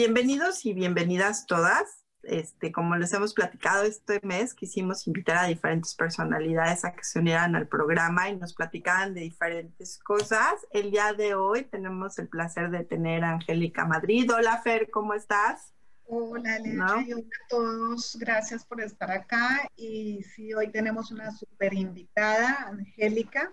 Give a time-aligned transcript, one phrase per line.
[0.00, 2.04] Bienvenidos y bienvenidas todas.
[2.22, 7.18] Este, como les hemos platicado este mes, quisimos invitar a diferentes personalidades a que se
[7.18, 10.54] unieran al programa y nos platicaran de diferentes cosas.
[10.70, 14.30] El día de hoy tenemos el placer de tener a Angélica Madrid.
[14.32, 15.74] Hola Fer, ¿cómo estás?
[16.04, 18.16] Hola, y hola a todos.
[18.20, 19.68] Gracias por estar acá.
[19.74, 23.52] Y sí, hoy tenemos una super invitada, Angélica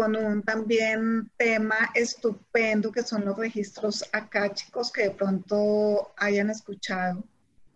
[0.00, 4.02] con un también tema estupendo que son los registros
[4.54, 7.22] chicos que de pronto hayan escuchado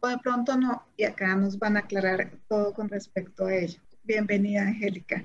[0.00, 3.78] o de pronto no, y acá nos van a aclarar todo con respecto a ello.
[4.04, 5.22] Bienvenida, Angélica.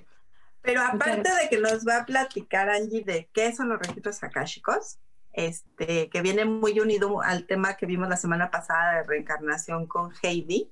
[0.62, 5.00] Pero aparte de que nos va a platicar Angie de qué son los registros akáshicos,
[5.32, 10.12] este, que viene muy unido al tema que vimos la semana pasada de reencarnación con
[10.22, 10.70] Heidi,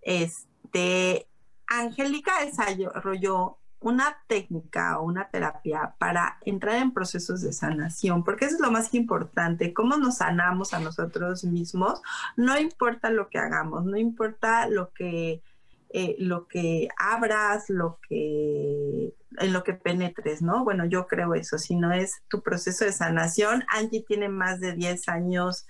[0.00, 1.28] este,
[1.66, 8.56] Angélica desarrolló una técnica o una terapia para entrar en procesos de sanación, porque eso
[8.56, 12.02] es lo más importante, cómo nos sanamos a nosotros mismos,
[12.36, 15.42] no importa lo que hagamos, no importa lo que,
[15.88, 20.62] eh, lo que abras, lo que, en lo que penetres, ¿no?
[20.62, 24.74] Bueno, yo creo eso, si no es tu proceso de sanación, Angie tiene más de
[24.74, 25.66] 10 años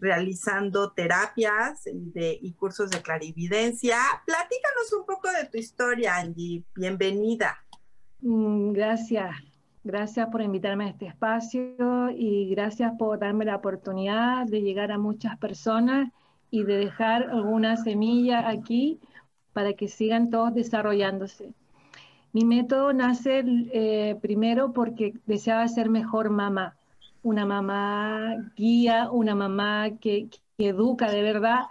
[0.00, 3.98] realizando terapias y, cursos de clarividencia.
[4.26, 6.64] Platícanos un poco de tu historia, Angie.
[6.74, 7.64] Bienvenida.
[8.20, 9.36] Mm, gracias.
[9.82, 14.98] Gracias por invitarme a este espacio y gracias por darme la oportunidad de llegar a
[14.98, 16.10] muchas personas
[16.50, 18.98] y de dejar alguna semilla aquí
[19.52, 21.52] para que sigan todos desarrollándose.
[22.32, 26.76] Mi método nace eh, primero porque deseaba ser mejor mamá
[27.24, 31.62] una mamá guía, una mamá que, educa de verdad.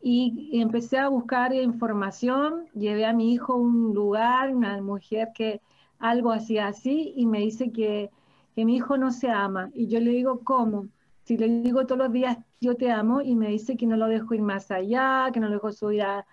[0.00, 5.60] Y empecé a buscar información, llevé a mi hijo a un lugar, una mujer que
[5.98, 8.10] algo hacía así, y me dice que,
[8.56, 9.70] mi hijo no se ama.
[9.74, 10.88] Y yo le digo, ¿cómo?
[11.24, 14.06] Si le digo todos los días, yo te amo, y me dice que no lo
[14.06, 16.26] dejo ir más allá, que no lo dejo subir a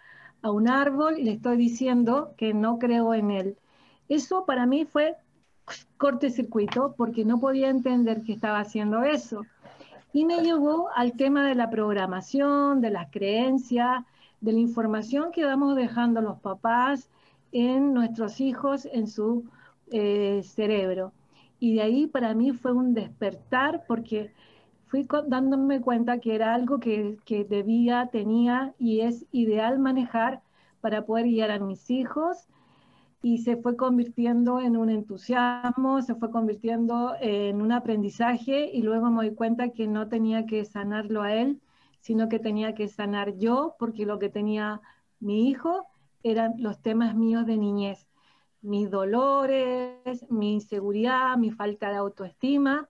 [0.43, 3.57] un árbol, y le estoy diciendo que no creo en él.
[4.09, 5.16] Eso para mí fue
[5.97, 9.45] cortocircuito porque no podía entender que estaba haciendo eso.
[10.13, 14.03] Y me llevó al tema de la programación, de las creencias,
[14.41, 17.09] de la información que vamos dejando los papás
[17.51, 19.45] en nuestros hijos, en su
[19.91, 21.13] eh, cerebro.
[21.59, 24.31] Y de ahí para mí fue un despertar porque
[24.88, 30.41] fui dándome cuenta que era algo que, que debía, tenía y es ideal manejar
[30.81, 32.47] para poder guiar a mis hijos
[33.22, 39.09] y se fue convirtiendo en un entusiasmo, se fue convirtiendo en un aprendizaje y luego
[39.09, 41.61] me di cuenta que no tenía que sanarlo a él,
[42.00, 44.81] sino que tenía que sanar yo, porque lo que tenía
[45.19, 45.88] mi hijo
[46.23, 48.07] eran los temas míos de niñez,
[48.61, 52.89] mis dolores, mi inseguridad, mi falta de autoestima,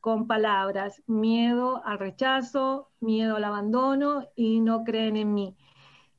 [0.00, 5.56] con palabras, miedo al rechazo, miedo al abandono y no creen en mí.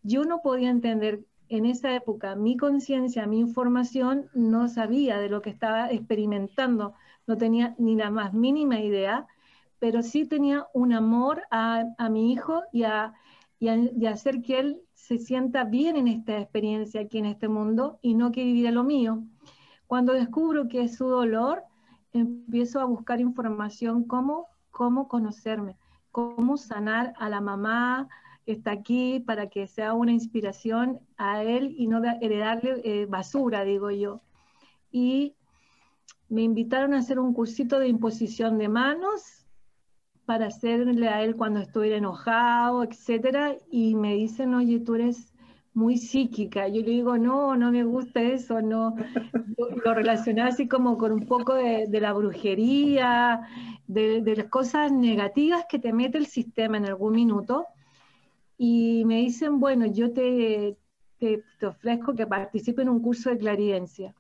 [0.04, 5.42] Yo no podía entender en esa época mi conciencia, mi información, no sabía de lo
[5.42, 6.94] que estaba experimentando,
[7.26, 9.28] no tenía ni la más mínima idea,
[9.80, 13.14] pero sí tenía un amor a, mi hijo y a,
[14.10, 18.32] hacer que él se sienta bien en esta experiencia aquí en este mundo y no
[18.32, 19.24] que viviera lo mío.
[19.86, 21.64] Cuando descubro que es su dolor,
[22.14, 25.78] empiezo a buscar información cómo, cómo conocerme,
[26.12, 28.10] cómo sanar a la mamá,
[28.48, 33.92] está aquí para que sea una inspiración a él y no heredarle eh, basura, digo
[33.92, 34.22] yo.
[34.92, 35.36] Y
[36.30, 39.46] me invitaron a hacer un cursito de imposición de manos
[40.26, 45.34] para hacerle a él cuando estuviera enojado, etcétera, y me dicen, oye, tú eres
[45.74, 46.68] muy psíquica.
[46.68, 48.96] Yo le digo, no, no me gusta eso, no.
[49.86, 53.48] Lo relacioné así como con un poco de, la brujería,
[53.88, 57.68] de, las cosas negativas que te mete el sistema en algún minuto
[58.58, 60.78] y me dicen, bueno, yo te,
[61.20, 64.16] te, ofrezco que participe en un curso de claridencia.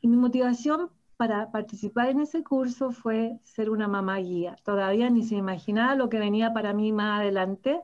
[0.00, 4.56] Y mi motivación para participar en ese curso fue ser una mamá guía.
[4.64, 7.80] Todavía ni se imaginaba lo que venía para mí más adelante.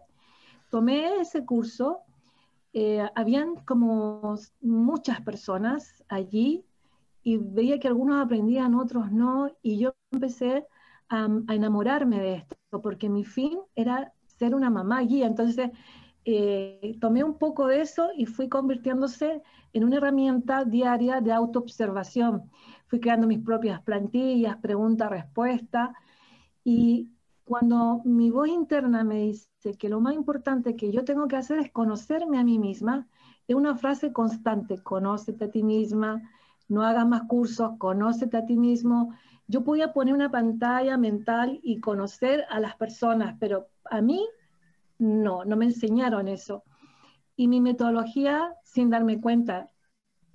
[0.71, 2.01] Tomé ese curso,
[2.73, 6.65] eh, habían como muchas personas allí
[7.23, 10.67] y veía que algunos aprendían, otros no, y yo empecé
[11.09, 15.27] a, a enamorarme de esto, porque mi fin era ser una mamá guía.
[15.27, 15.71] Entonces,
[16.25, 19.43] eh, tomé un poco de eso y fui convirtiéndose
[19.75, 22.51] en una herramienta diaria de autoobservación.
[22.87, 25.95] Fui creando mis propias plantillas, pregunta-respuesta,
[26.65, 27.11] y
[27.45, 31.59] cuando mi voz interna me dice que lo más importante que yo tengo que hacer
[31.59, 33.09] es conocerme a mí misma,
[33.47, 36.23] es una frase constante, conócete a ti misma,
[36.69, 39.13] no hagas más cursos, conócete a ti mismo.
[39.49, 44.27] Yo podía poner una pantalla mental y conocer a las personas, pero a mí
[44.99, 46.65] no, no me enseñaron eso.
[47.37, 49.71] Y mi metodología, sin darme cuenta,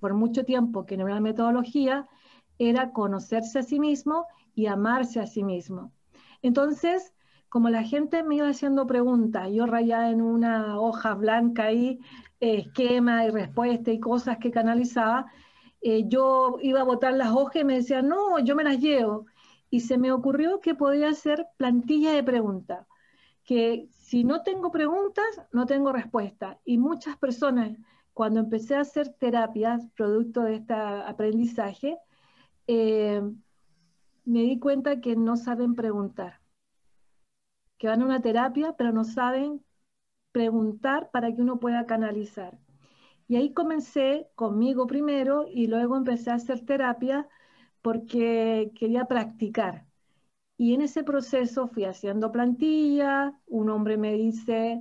[0.00, 2.08] por mucho tiempo que no era una metodología,
[2.58, 5.92] era conocerse a sí mismo y amarse a sí mismo.
[6.42, 7.12] Entonces,
[7.48, 12.00] como la gente me iba haciendo preguntas, yo rayaba en una hoja blanca ahí,
[12.40, 15.26] eh, esquema y respuesta y cosas que canalizaba,
[15.80, 19.26] eh, yo iba a botar las hojas y me decía, no, yo me las llevo.
[19.70, 22.86] Y se me ocurrió que podía hacer plantilla de preguntas,
[23.46, 26.60] que si no tengo preguntas, no tengo respuesta.
[26.64, 27.78] Y muchas personas,
[28.12, 31.98] cuando empecé a hacer terapias, producto de este aprendizaje,
[32.66, 33.22] eh,
[34.24, 36.40] me di cuenta que no saben preguntar.
[37.78, 39.64] Que van a una terapia, pero no saben
[40.32, 42.58] preguntar para que uno pueda canalizar.
[43.28, 47.28] Y ahí comencé conmigo primero y luego empecé a hacer terapia
[47.82, 49.85] porque quería practicar.
[50.58, 54.80] Y en ese proceso fui haciendo plantilla, un hombre me dice,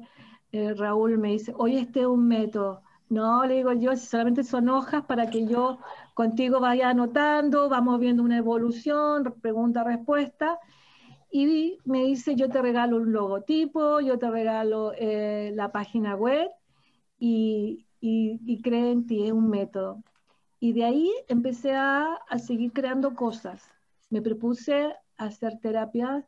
[0.52, 2.82] eh, Raúl me dice, oye, este es un método.
[3.10, 5.80] No, le digo yo, solamente son hojas para que yo
[6.14, 10.60] contigo vaya anotando, vamos viendo una evolución, pregunta-respuesta.
[11.32, 16.50] Y me dice, yo te regalo un logotipo, yo te regalo eh, la página web
[17.20, 20.04] y, y, y cree en ti, es un método.
[20.60, 23.70] Y de ahí empecé a, a seguir creando cosas.
[24.10, 26.26] Me propuse hacer terapia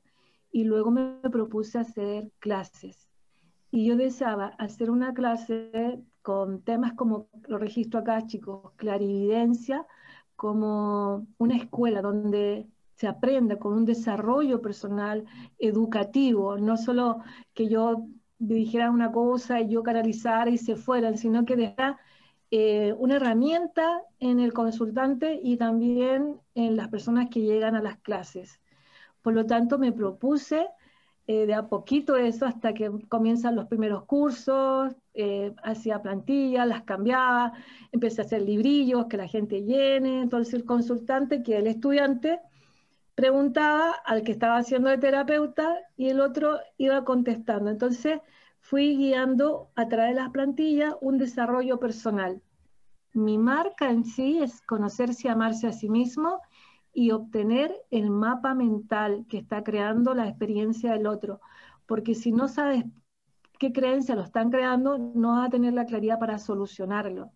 [0.52, 3.08] y luego me propuse hacer clases.
[3.72, 9.86] Y yo deseaba hacer una clase con temas como lo registro acá, chicos, clarividencia,
[10.36, 15.26] como una escuela donde se aprenda con un desarrollo personal
[15.60, 17.20] educativo, no solo
[17.54, 18.08] que yo
[18.40, 22.00] dijera una cosa y yo canalizara y se fueran, sino que dejara
[22.50, 27.98] eh, una herramienta en el consultante y también en las personas que llegan a las
[27.98, 28.60] clases.
[29.28, 30.70] Por lo tanto, me propuse
[31.28, 36.84] eh, de a poquito eso hasta que comienzan los primeros cursos, eh, hacía plantillas, las
[36.84, 37.52] cambiaba,
[37.92, 40.22] empecé a hacer librillos que la gente llene.
[40.22, 42.40] Entonces el consultante, que el estudiante,
[43.16, 47.70] preguntaba al que estaba haciendo de terapeuta y el otro iba contestando.
[47.70, 48.22] Entonces
[48.62, 52.42] fui guiando a través de las plantillas un desarrollo personal.
[53.12, 56.40] Mi marca en sí es conocerse y amarse a sí mismo
[56.98, 61.42] y obtener el mapa mental que está creando la experiencia del otro.
[61.86, 62.86] Porque si no sabes
[63.60, 67.32] qué creencia lo están creando, no vas a tener la claridad para solucionarlo.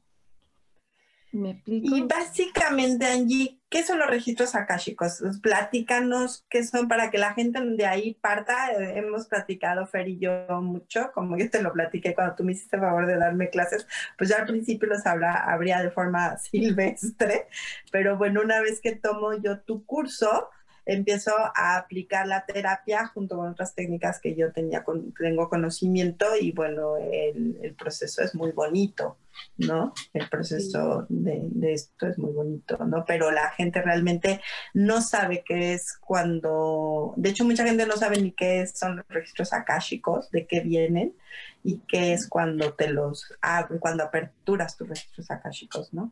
[1.31, 1.95] ¿Me explico?
[1.95, 5.21] Y básicamente, Angie, ¿qué son los registros akáshicos?
[5.41, 8.71] Platícanos qué son para que la gente de ahí parta.
[8.73, 12.51] Eh, hemos platicado, Fer y yo, mucho, como yo te lo platiqué cuando tú me
[12.51, 16.37] hiciste el favor de darme clases, pues ya al principio los habla, habría de forma
[16.39, 17.47] silvestre,
[17.91, 20.49] pero bueno, una vez que tomo yo tu curso,
[20.85, 24.83] empiezo a aplicar la terapia junto con otras técnicas que yo tenía
[25.17, 29.17] tengo conocimiento y bueno, el, el proceso es muy bonito.
[29.57, 29.93] ¿no?
[30.13, 33.05] El proceso de, de, esto es muy bonito, ¿no?
[33.05, 34.41] Pero la gente realmente
[34.73, 39.07] no sabe qué es cuando, de hecho mucha gente no sabe ni qué son los
[39.07, 41.15] registros akáshicos, de qué vienen
[41.63, 46.11] y qué es cuando te los abres, cuando aperturas tus registros akáshicos, ¿no?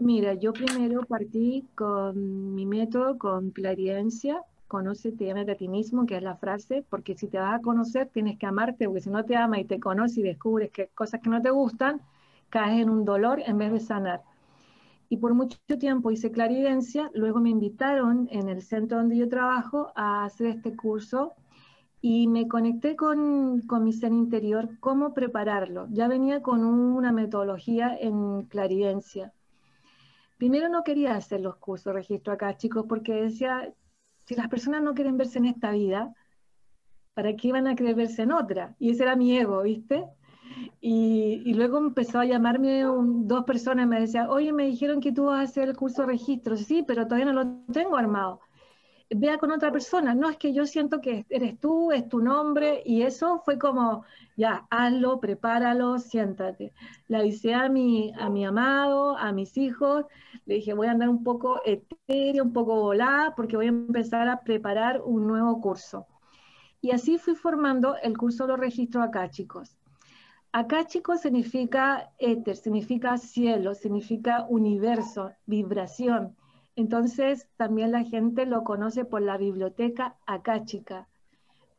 [0.00, 6.16] Mira, yo primero partí con mi método, con clariencia, conócete, amate a ti mismo, que
[6.16, 9.24] es la frase, porque si te vas a conocer tienes que amarte, porque si no
[9.24, 12.00] te amas y te conoces y descubres que cosas que no te gustan,
[12.48, 14.22] caes en un dolor en vez de sanar.
[15.10, 19.92] Y por mucho tiempo hice claridencia, luego me invitaron en el centro donde yo trabajo
[19.96, 21.34] a hacer este curso
[22.02, 25.88] y me conecté con, con mi ser interior, cómo prepararlo.
[25.90, 29.32] Ya venía con una metodología en claridencia
[30.38, 33.74] Primero no quería hacer los cursos de registro acá, chicos, porque decía,
[34.24, 36.14] si las personas no quieren verse en esta vida,
[37.14, 38.76] ¿para qué van a querer verse en otra?
[38.78, 40.04] Y ese era mi ego, ¿viste?
[40.80, 45.40] Y, luego empezó a llamarme dos personas, me decían, oye, me dijeron que tú vas
[45.40, 46.56] a hacer el curso de registro.
[46.56, 48.40] Sí, pero todavía no lo tengo armado.
[49.10, 50.14] Vea con otra persona.
[50.14, 52.82] No, es que yo siento que eres tú, es tu nombre.
[52.84, 54.04] Y eso fue como,
[54.36, 56.72] ya, hazlo, prepáralo, siéntate.
[57.08, 60.04] Le avisé a mi, a mi amado, a mis hijos.
[60.46, 64.28] Le dije, voy a andar un poco etérea, un poco volada, porque voy a empezar
[64.28, 66.06] a preparar un nuevo curso.
[66.80, 69.76] Y así fui formando el curso de los registros acá, chicos.
[70.52, 76.36] Acá, chicos, significa éter, significa cielo, significa universo, vibración.
[76.78, 80.14] Entonces, también la gente lo conoce por la biblioteca
[80.64, 81.08] chica.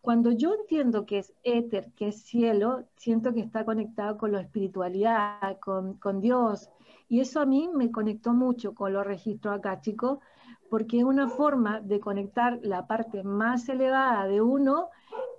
[0.02, 4.42] Cuando yo entiendo que es éter, que es cielo, siento que está conectado con la
[4.42, 6.70] espiritualidad, con, Dios.
[7.08, 10.20] Y eso a mí me conectó mucho con los registros acá, chicos,
[10.70, 14.90] porque es una forma de conectar la parte más elevada de uno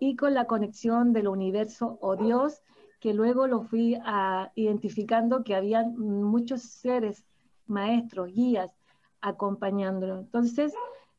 [0.00, 2.62] y con la conexión del universo o Dios,
[2.98, 7.26] que luego lo fui a, identificando que había muchos seres,
[7.66, 8.79] maestros, guías,
[9.20, 10.18] acompañándolo.
[10.18, 10.72] Entonces,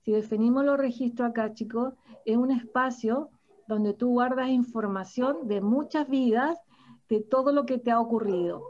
[0.03, 1.93] si definimos los registros acá, chicos,
[2.25, 3.29] es un espacio
[3.67, 6.59] donde tú guardas información de muchas vidas,
[7.07, 8.63] de todo lo que te ha ocurrido.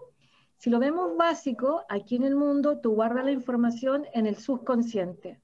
[0.58, 5.42] Si lo vemos básico, aquí en el mundo tú guardas la información en el subconsciente.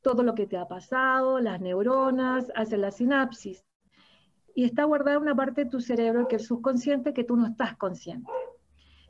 [0.00, 3.64] Todo lo que te ha pasado, las neuronas, hace la sinapsis.
[4.54, 7.76] Y está guardada una parte de tu cerebro que es subconsciente que tú no estás
[7.76, 8.30] consciente.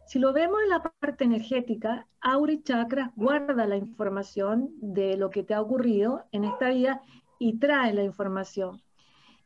[0.09, 5.43] Si lo vemos en la parte energética, Auri Chakra guarda la información de lo que
[5.43, 7.03] te ha ocurrido en esta vida
[7.39, 8.81] y trae la información.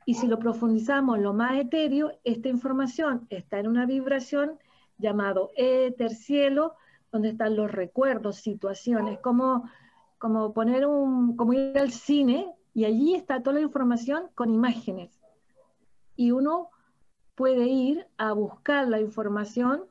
[0.07, 4.57] Y si lo profundizamos lo más etéreo, esta información está en una vibración
[4.99, 6.77] llamado éter, cielo,
[7.11, 9.69] donde están los recuerdos, situaciones, como,
[10.19, 15.21] como poner un, como ir al cine y allí está toda la información con imágenes.
[16.15, 16.71] Y uno
[17.35, 19.87] puede ir a buscar la información,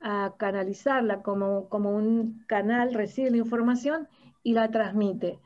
[0.00, 4.08] a canalizarla como, como un canal, recibe la información
[4.42, 5.38] y la transmite.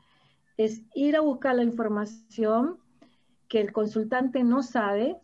[0.57, 2.79] Es ir a buscar la información
[3.49, 5.17] que el consultante no sabe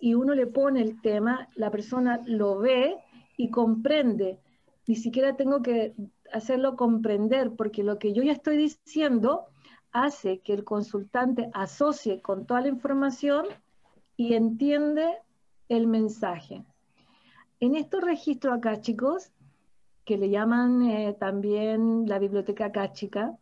[0.00, 2.96] y uno le pone el tema, la persona lo ve
[3.36, 4.40] y comprende.
[4.88, 5.94] Ni siquiera tengo que
[6.32, 9.46] hacerlo comprender, porque lo que yo ya estoy diciendo
[9.92, 13.46] hace que el consultante asocie con toda la información
[14.16, 15.18] y entiende
[15.68, 16.64] el mensaje.
[17.62, 19.30] En estos registros acá, chicos,
[20.04, 23.38] que le llaman eh, también la biblioteca cáchica,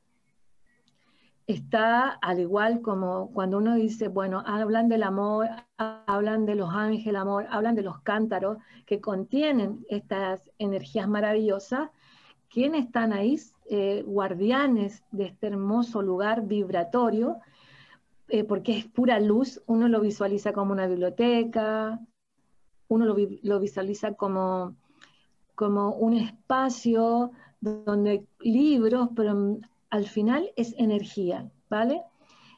[1.47, 5.49] está al igual como cuando uno dice, bueno, hablan del amor,
[5.79, 11.89] hablan de los ángeles, amor, hablan de los cántaros que contienen estas energías maravillosas,
[12.51, 13.41] ¿quiénes están ahí?
[13.71, 17.39] Eh, guardianes de este hermoso lugar vibratorio,
[18.29, 21.99] eh, porque es pura luz, uno lo visualiza como una biblioteca,
[22.91, 24.77] uno lo, visualiza como,
[25.55, 27.31] como un espacio
[27.61, 29.59] donde libros, pero
[29.91, 32.03] al final es energía, ¿vale?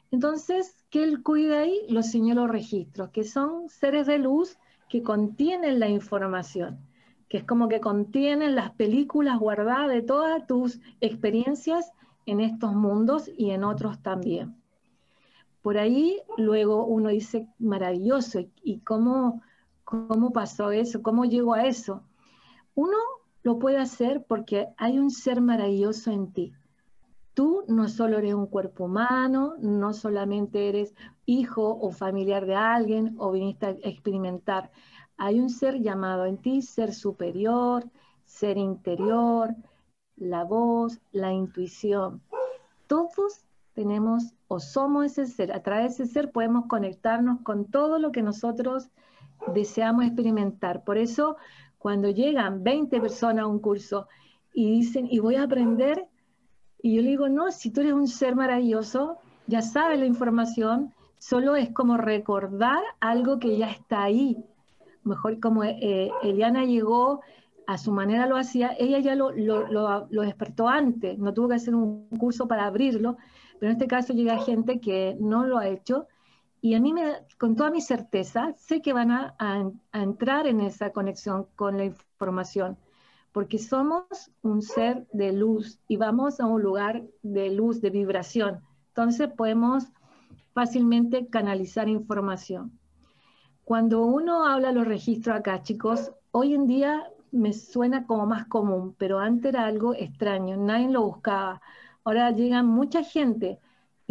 [0.09, 1.81] Entonces, ¿qué él cuida ahí?
[1.87, 4.57] Los señalos registros, que son seres de luz
[4.89, 6.79] que contienen la información,
[7.29, 11.91] que es como que contienen las películas guardadas de todas tus experiencias
[12.25, 14.55] en estos mundos y en otros también.
[15.61, 19.41] Por ahí luego uno dice, maravilloso, ¿y cómo,
[20.07, 21.01] cómo pasó eso?
[21.01, 22.03] ¿Cómo llegó a eso?
[22.75, 22.97] Uno
[23.43, 26.53] lo puede hacer porque hay un ser maravilloso en ti.
[27.33, 30.93] Tú no solo eres un cuerpo humano, no solamente eres
[31.25, 34.71] hijo o familiar de alguien o viniste a experimentar.
[35.17, 37.89] Hay un ser llamado en ti, ser superior,
[38.25, 39.55] ser interior,
[40.15, 42.21] la voz, la intuición.
[42.87, 45.51] Todos tenemos o somos ese ser.
[45.51, 48.89] A través de ese ser podemos conectarnos con todo lo que nosotros
[49.53, 50.83] deseamos experimentar.
[50.83, 51.37] Por eso,
[51.77, 54.07] cuando llegan 20 personas a un curso
[54.53, 56.07] y dicen, y voy a aprender
[56.81, 60.93] y yo le digo, no, si tú eres un ser maravilloso, ya sabes la información,
[61.17, 64.43] solo es como recordar algo que ya está ahí.
[65.03, 67.21] Mejor como eh, Eliana llegó,
[67.67, 71.73] a su manera lo hacía, ella ya lo, lo, despertó antes, no tuvo que hacer
[71.73, 73.15] un curso para abrirlo,
[73.59, 76.07] pero en este caso llega gente que no lo ha hecho
[76.63, 80.61] y a mí, me, con toda mi certeza, sé que van a, a entrar en
[80.61, 82.77] esa conexión con la información
[83.33, 84.05] porque somos
[84.43, 88.61] un ser de luz y vamos a un lugar de luz, de vibración.
[88.89, 89.85] Entonces podemos
[90.53, 92.79] fácilmente canalizar información.
[93.65, 98.95] Cuando uno habla los registros acá, chicos, hoy en día me suena como más común,
[98.99, 101.59] pero antes era algo extraño, nadie lo buscaba.
[102.03, 103.59] Ahora llegan mucha gente,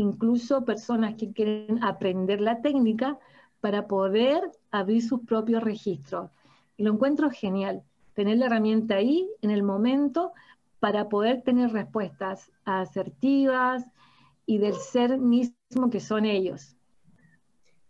[0.02, 3.18] incluso personas que quieren aprender la técnica
[3.60, 4.40] para poder
[4.70, 6.30] abrir sus propios registros.
[6.76, 7.82] Y lo encuentro genial,
[8.14, 10.32] tener la herramienta ahí en el momento
[10.80, 13.84] para poder tener respuestas asertivas
[14.46, 16.76] y del ser mismo que son ellos.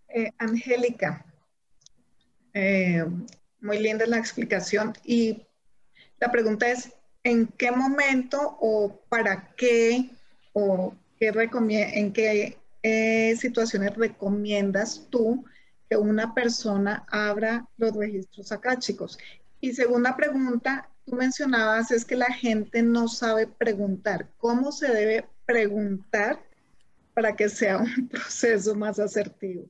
[0.09, 1.25] Eh, Angélica,
[2.53, 3.05] eh,
[3.63, 5.43] muy linda la explicación y
[6.21, 6.93] la pregunta es,
[7.25, 10.11] ¿en qué momento o para qué
[10.53, 10.95] o
[11.29, 15.45] en qué eh, situaciones recomiendas tú
[15.89, 19.19] que una persona abra los registros acá, chicos?
[19.61, 24.29] Y segunda pregunta, tú mencionabas es que la gente no sabe preguntar.
[24.39, 26.43] ¿Cómo se debe preguntar
[27.15, 29.69] para que sea un proceso más asertivo?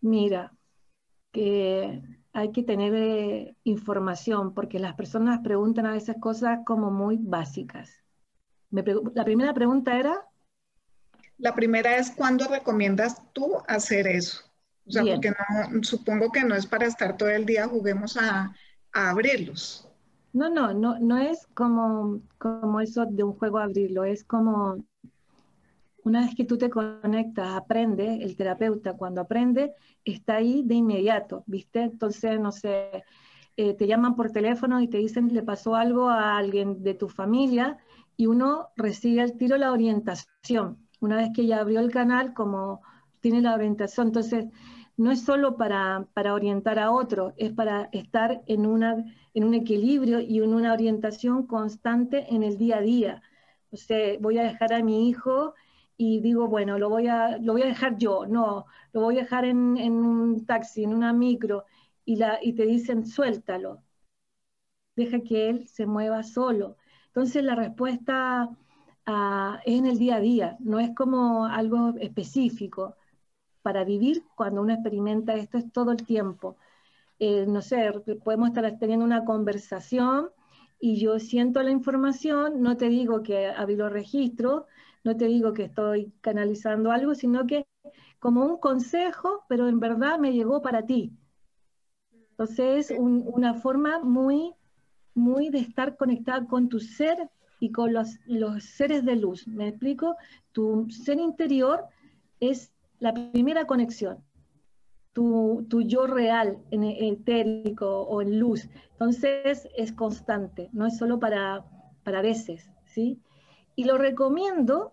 [0.00, 0.52] Mira,
[1.30, 7.18] que hay que tener eh, información porque las personas preguntan a veces cosas como muy
[7.20, 8.03] básicas.
[9.14, 10.22] La primera pregunta era...
[11.38, 14.40] La primera es, ¿cuándo recomiendas tú hacer eso?
[14.86, 18.54] O sea, porque no, supongo que no es para estar todo el día, juguemos a,
[18.92, 19.88] a abrirlos.
[20.32, 24.84] No, no, no, no es como, como eso de un juego abrirlo, es como
[26.04, 29.72] una vez que tú te conectas, aprende, el terapeuta cuando aprende,
[30.04, 31.82] está ahí de inmediato, ¿viste?
[31.82, 33.04] Entonces, no sé,
[33.56, 37.08] eh, te llaman por teléfono y te dicen le pasó algo a alguien de tu
[37.08, 37.78] familia
[38.16, 40.78] y uno recibe al tiro la orientación.
[41.00, 42.80] Una vez que ya abrió el canal, como
[43.20, 44.46] tiene la orientación, entonces
[44.96, 49.04] no es solo para, para orientar a otro, es para estar en una
[49.34, 53.22] en un equilibrio y en una orientación constante en el día a día.
[53.70, 55.54] O sea, voy a dejar a mi hijo
[55.96, 59.22] y digo, bueno, lo voy a, lo voy a dejar yo, no, lo voy a
[59.22, 61.64] dejar en, un taxi, en una micro,
[62.04, 63.82] y, la, y te dicen, suéltalo,
[64.96, 66.76] deja que él se mueva solo.
[67.14, 68.50] Entonces la respuesta
[69.06, 72.96] ah, es en el día a día, no es como algo específico.
[73.62, 76.56] Para vivir, cuando uno experimenta esto, es todo el tiempo.
[77.20, 77.92] Eh, no sé,
[78.24, 80.30] podemos estar teniendo una conversación
[80.80, 84.64] y yo siento la información, no te digo que abrí los registros,
[85.04, 87.66] no te digo que estoy canalizando algo, sino que
[88.18, 91.12] como un consejo, pero en verdad me llegó para ti.
[92.30, 94.52] Entonces es una forma muy,
[95.14, 99.46] muy de estar conectada con tu ser y con los, los seres de luz.
[99.46, 100.16] ¿Me explico?
[100.52, 101.84] Tu ser interior
[102.40, 104.22] es la primera conexión
[105.14, 108.68] tu, yo real, en e, etérico o en luz.
[108.92, 111.64] Entonces es constante, no es solo para,
[112.02, 113.20] para veces, ¿sí?
[113.76, 114.92] Y lo recomiendo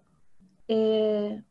[0.67, 1.41] eh,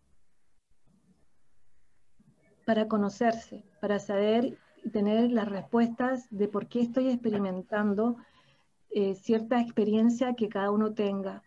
[2.65, 8.17] para conocerse, para saber y tener las respuestas de por qué estoy experimentando
[8.91, 11.43] eh, cierta experiencia que cada uno tenga.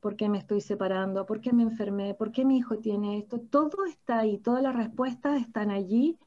[0.00, 1.26] ¿Por qué me estoy separando?
[1.26, 2.14] ¿Por qué me enfermé?
[2.14, 3.40] ¿Por qué mi hijo tiene esto?
[3.40, 6.18] Todo está ahí, todas las respuestas están allí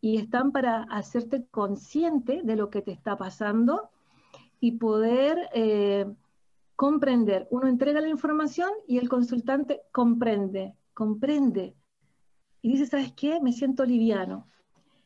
[0.00, 3.90] y están para hacerte consciente de lo que te está pasando
[4.60, 6.06] y poder eh,
[6.74, 7.46] comprender.
[7.50, 11.76] Uno entrega la información y el consultante comprende, comprende.
[12.62, 13.40] Y dice, ¿sabes qué?
[13.40, 14.48] Me siento liviano.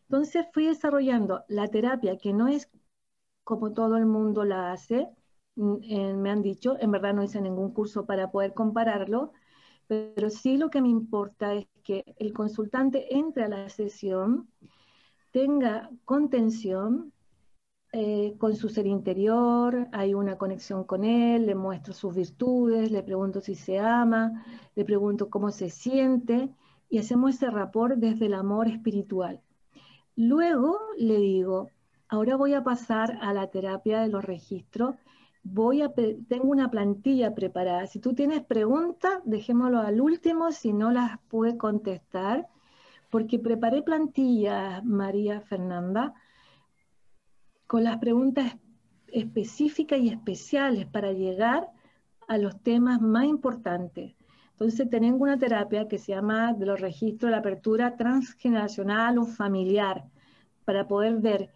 [0.09, 2.71] Entonces fui desarrollando la terapia que no es
[3.47, 5.09] como todo el mundo la hace,
[5.57, 9.33] mm, me han dicho, en verdad no hice ningún curso para poder compararlo,
[9.89, 14.49] pero sí lo que me importa es que el consultante entre a la sesión
[15.33, 17.13] tenga contención
[17.93, 23.03] eh, con su ser interior, hay una conexión con él, le muestro sus virtudes, le
[23.05, 26.51] pregunto si se ama, le pregunto cómo se siente
[26.91, 29.41] y hacemos ese rapport desde el amor espiritual.
[30.17, 31.71] Luego le digo,
[32.09, 34.97] ahora voy a pasar a la terapia de los registros.
[35.43, 37.87] Voy a, tengo una plantilla preparada.
[37.87, 42.49] Si tú tienes preguntas, dejémoslo al último, si no las pude contestar
[43.11, 46.15] porque preparé plantillas, María Fernanda,
[47.67, 48.57] con las preguntas
[49.09, 51.71] específicas y especiales para llegar
[52.29, 54.15] a los temas más importantes.
[54.51, 59.25] Entonces tengo una terapia que se llama de los registros de la apertura transgeneracional o
[59.25, 60.05] familiar,
[60.65, 61.51] para poder ver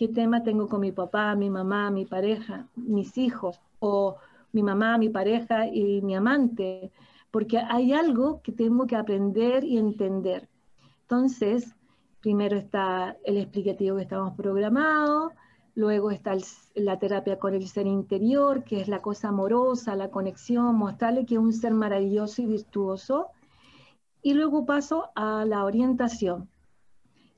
[0.00, 4.16] qué tema tengo con mi papá, mi mamá, mi pareja, mis hijos, o
[4.50, 6.90] mi mamá, mi pareja y mi amante,
[7.30, 10.48] porque hay algo que tengo que aprender y entender.
[11.02, 11.76] Entonces,
[12.22, 15.34] primero está el explicativo que estamos programados,
[15.74, 16.34] luego está
[16.74, 21.34] la terapia con el ser interior, que es la cosa amorosa, la conexión, mostrarle que
[21.34, 23.26] es un ser maravilloso y virtuoso.
[24.22, 26.48] Y luego paso a la orientación,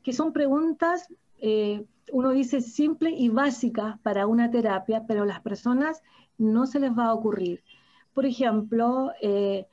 [0.05, 1.09] que son preguntas,
[1.41, 6.03] eh, uno dice simple y básicas para una terapia, pero a las personas
[6.39, 7.63] no se les va a ocurrir.
[8.13, 9.67] Por ejemplo, eh,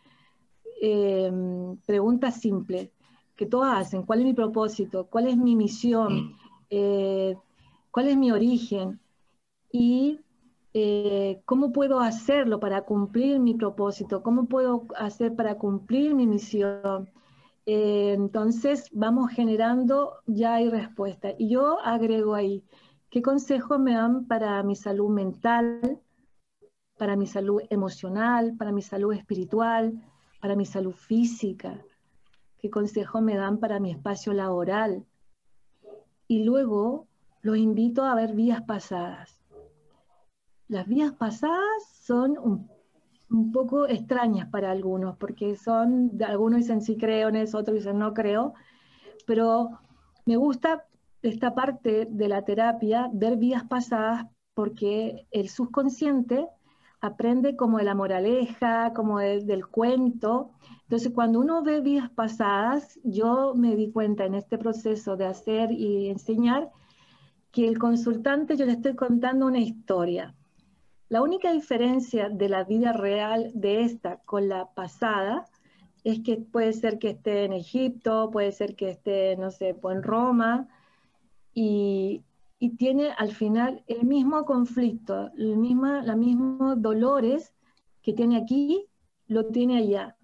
[0.81, 1.31] eh,
[1.85, 2.91] preguntas simples
[3.35, 6.35] que todas hacen, cuál es mi propósito, cuál es mi misión, mm.
[6.69, 7.37] eh,
[7.91, 8.99] cuál es mi origen
[9.71, 10.19] y
[10.73, 17.09] eh, cómo puedo hacerlo para cumplir mi propósito, cómo puedo hacer para cumplir mi misión.
[17.65, 21.33] Eh, entonces vamos generando, ya hay respuesta.
[21.37, 22.63] Y yo agrego ahí,
[23.09, 26.01] ¿qué consejos me dan para mi salud mental,
[26.97, 29.93] para mi salud emocional, para mi salud espiritual,
[30.41, 31.83] para mi salud física?
[32.57, 35.05] ¿Qué consejos me dan para mi espacio laboral?
[36.27, 37.07] Y luego
[37.41, 39.39] los invito a ver vías pasadas
[40.69, 42.69] las vías pasadas son un,
[43.51, 48.13] poco extrañas para algunos, porque son, algunos dicen sí creo en eso, otros dicen no
[48.13, 48.53] creo,
[49.25, 49.79] pero
[50.25, 50.85] me gusta
[51.21, 56.47] esta parte de la terapia, ver vías pasadas, porque el subconsciente
[57.01, 60.51] aprende como de la moraleja, como del cuento.
[60.83, 65.71] Entonces, cuando uno ve vías pasadas, yo me di cuenta en este proceso de hacer
[65.71, 66.71] y enseñar
[67.51, 70.35] que el consultante yo le estoy contando una historia.
[71.09, 75.47] La única diferencia de la vida real de esta con la pasada
[76.03, 80.03] es que puede ser que esté en Egipto, puede ser que esté, no sé, en
[80.03, 80.67] Roma,
[81.53, 82.23] y,
[82.77, 87.53] tiene al final el mismo conflicto, el misma, la mismos dolores
[88.01, 88.85] que tiene aquí,
[89.27, 90.17] lo tiene allá.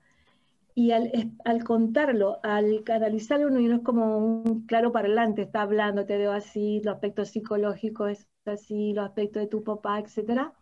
[0.76, 6.18] Y al, contarlo, al canalizarlo, uno no es como un claro parlante, está hablando, te
[6.18, 10.54] veo así, los aspectos psicológicos es así, los aspectos de tu papá, etcétera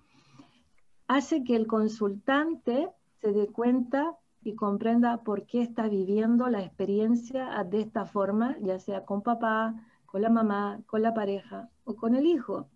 [1.08, 2.90] hace que el consultante
[3.22, 8.80] se dé cuenta y comprenda por qué está viviendo la experiencia de esta forma, ya
[8.80, 12.68] sea con papá, con la mamá, con la pareja o con el hijo.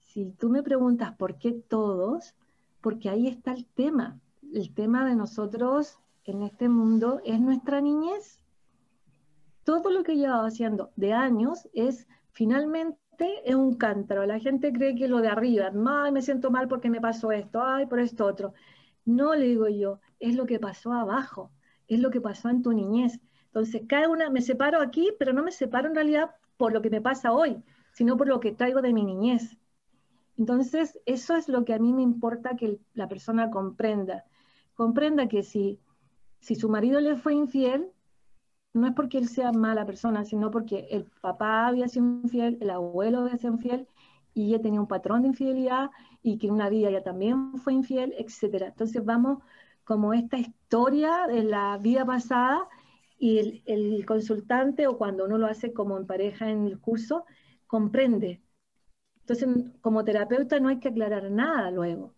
[0.00, 2.34] Si tú me preguntas por qué todos,
[2.80, 4.18] porque ahí está el tema.
[4.52, 8.40] El tema de nosotros en este mundo es nuestra niñez.
[9.64, 13.01] Todo lo que llevado haciendo de años es finalmente
[13.44, 14.26] es un cántaro.
[14.26, 17.62] La gente cree que lo de arriba, ay, me siento mal porque me pasó esto,
[17.62, 18.54] ay, por esto otro.
[19.04, 21.50] No le digo yo, es lo que pasó abajo,
[21.88, 23.20] es lo que pasó en tu niñez.
[23.46, 26.90] Entonces, cada una, me separo aquí, pero no me separo en realidad por lo que
[26.90, 29.58] me pasa hoy, sino por lo que traigo de mi niñez.
[30.38, 34.24] Entonces, eso es lo que a mí me importa que la persona comprenda.
[34.74, 35.80] Comprenda que si,
[36.40, 37.90] si su marido le fue infiel,
[38.74, 42.70] no es porque él sea mala persona, sino porque el papá había sido infiel, el
[42.70, 43.86] abuelo había sido infiel,
[44.34, 45.90] y ella tenía un patrón de infidelidad,
[46.22, 48.68] y que una vida ella también fue infiel, etc.
[48.68, 49.38] Entonces vamos
[49.84, 52.68] como esta historia de la vida pasada,
[53.18, 57.24] y el, consultante, o cuando uno lo hace como en pareja en el curso,
[57.68, 58.42] comprende.
[59.20, 59.48] Entonces,
[59.80, 62.14] como terapeuta no hay que aclarar nada luego.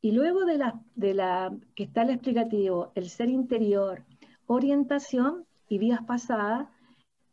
[0.00, 4.04] Y luego de la, de la que está el explicativo, el ser interior,
[4.46, 6.68] orientación y vidas pasadas,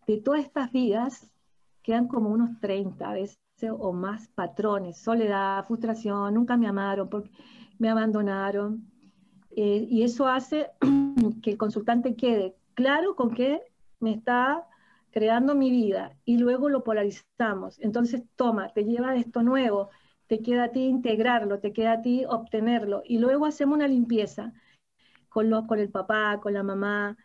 [0.07, 1.29] de todas estas vidas
[1.81, 3.37] quedan como unos 30 veces
[3.71, 7.29] o más patrones, soledad, frustración, nunca me amaron, porque
[7.79, 8.89] me abandonaron.
[9.55, 10.71] Eh, y eso hace
[11.41, 13.61] que el consultante quede claro con qué
[13.99, 14.67] me está
[15.11, 17.79] creando mi vida y luego lo polarizamos.
[17.79, 19.89] Entonces, toma, te lleva esto nuevo,
[20.27, 24.53] te queda a ti integrarlo, te queda a ti obtenerlo y luego hacemos una limpieza
[25.33, 27.17] con, con el papá, con la mamá.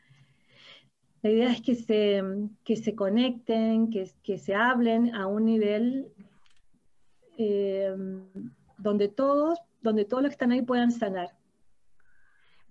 [1.23, 2.23] La idea es que se,
[2.65, 6.13] que se conecten, que, que se hablen a un nivel
[7.37, 7.95] eh,
[8.79, 11.37] donde, todos, donde todos los que están ahí puedan sanar.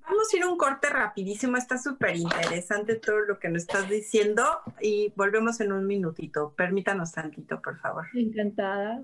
[0.02, 4.44] Vamos a ir un corte rapidísimo, está súper interesante todo lo que nos estás diciendo
[4.80, 6.54] y volvemos en un minutito.
[6.56, 8.06] Permítanos tantito, por favor.
[8.16, 9.04] Encantada.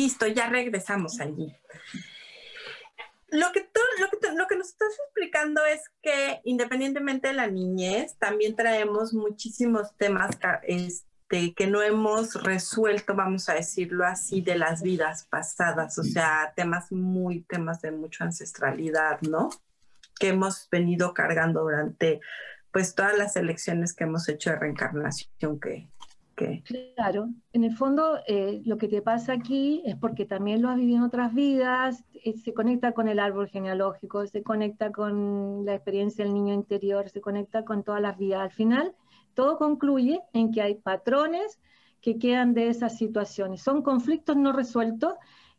[0.00, 1.54] Listo, ya regresamos allí.
[3.28, 7.48] Lo que, tú, lo, que lo que nos estás explicando es que independientemente de la
[7.48, 14.56] niñez, también traemos muchísimos temas este, que no hemos resuelto, vamos a decirlo así, de
[14.56, 19.50] las vidas pasadas, o sea, temas muy, temas de mucha ancestralidad, ¿no?
[20.18, 22.22] Que hemos venido cargando durante
[22.72, 25.90] pues todas las elecciones que hemos hecho de reencarnación que,
[26.64, 30.76] Claro, en el fondo eh, lo que te pasa aquí es porque también lo has
[30.76, 35.74] vivido en otras vidas, eh, se conecta con el árbol genealógico, se conecta con la
[35.74, 38.40] experiencia del niño interior, se conecta con todas las vidas.
[38.40, 38.94] Al final,
[39.34, 41.60] todo concluye en que hay patrones
[42.00, 43.62] que quedan de esas situaciones.
[43.62, 45.14] Son conflictos no resueltos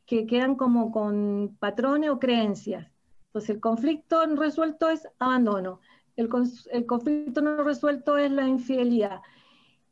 [0.06, 2.88] que quedan como con patrones o creencias.
[3.28, 5.80] Entonces, el conflicto no resuelto es abandono,
[6.18, 6.30] el,
[6.72, 9.22] el conflicto no resuelto es la infidelidad.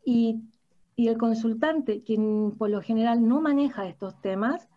[0.04, 0.42] Y
[1.00, 4.68] y el consultante, quien por lo general no maneja estos temas,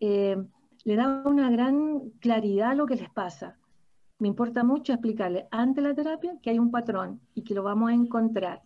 [0.00, 0.36] eh,
[0.82, 3.56] le da una gran claridad a lo que les pasa.
[4.18, 7.90] Me importa mucho explicarle ante la terapia que hay un patrón y que lo vamos
[7.90, 8.62] a encontrar.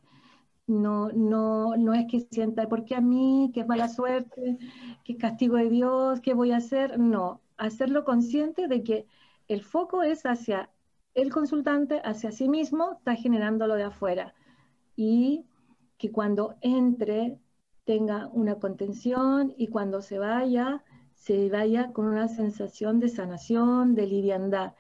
[0.66, 3.50] No, no, no es que sienta, ¿por qué a mí?
[3.52, 4.56] ¿Qué mala suerte?
[5.04, 6.22] ¿Qué castigo de Dios?
[6.22, 6.98] ¿Qué voy a hacer?
[6.98, 9.06] No, hacerlo consciente de que
[9.48, 10.70] el foco es hacia
[11.12, 14.32] el consultante, hacia sí mismo, está generando lo de afuera.
[14.96, 15.44] Y
[16.02, 17.38] que cuando entre
[17.84, 20.82] tenga una contención y cuando se vaya,
[21.14, 24.72] se vaya con una sensación de sanación, de liviandad.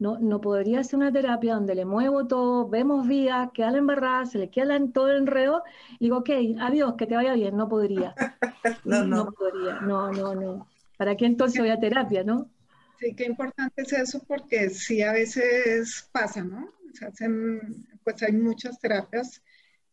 [0.00, 4.26] No, no podría ser una terapia donde le muevo todo, vemos vías, queda la embarrada,
[4.26, 5.62] se le queda todo el enredo,
[6.00, 8.12] y digo, ok, adiós, que te vaya bien, no podría.
[8.84, 9.16] no, no.
[9.26, 10.66] No podría, no, no, no.
[10.98, 12.50] ¿Para qué entonces voy a terapia, no?
[12.98, 16.68] Sí, qué importante es eso porque sí a veces pasa, ¿no?
[16.94, 19.40] Se hacen, pues hay muchas terapias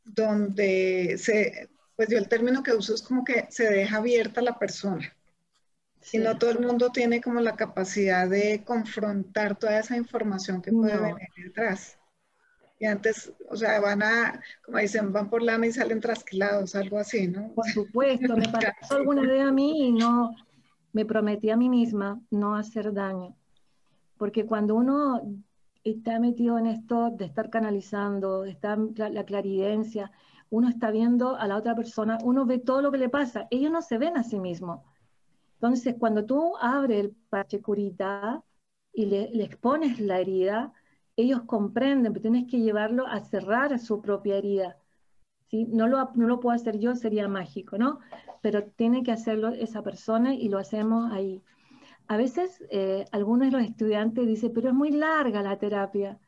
[0.04, 4.58] donde se, pues yo el término que uso es como que se deja abierta la
[4.58, 5.16] persona.
[6.12, 10.72] Y no todo el mundo tiene como la capacidad de confrontar toda esa información que
[10.72, 11.98] puede venir detrás.
[12.80, 16.98] Y antes, o sea, van a, como dicen, van por lana y salen trasquilados, algo
[16.98, 17.54] así, ¿no?
[17.54, 20.36] Por supuesto, me pasó alguna vez a mí y no,
[20.92, 23.36] me prometí a mí misma no hacer daño.
[24.18, 25.22] Porque cuando uno
[25.84, 30.12] está metido en esto de estar canalizando, está la claridencia,
[30.50, 33.72] uno está viendo a la otra persona, uno ve todo lo que le pasa, ellos
[33.72, 34.82] no se ven a sí mismos.
[35.56, 38.44] Entonces, cuando tú abres el parche curita
[38.94, 40.74] y le, expones la herida,
[41.16, 44.78] ellos comprenden, pero tienes que llevarlo a cerrar su propia herida.
[45.50, 45.66] ¿sí?
[45.68, 48.00] No, lo, no lo puedo hacer yo, sería mágico, ¿no?
[48.42, 51.44] Pero tiene que hacerlo esa persona y lo hacemos ahí
[52.12, 56.20] a veces eh, algunos de los estudiantes dicen, pero es muy larga la terapia.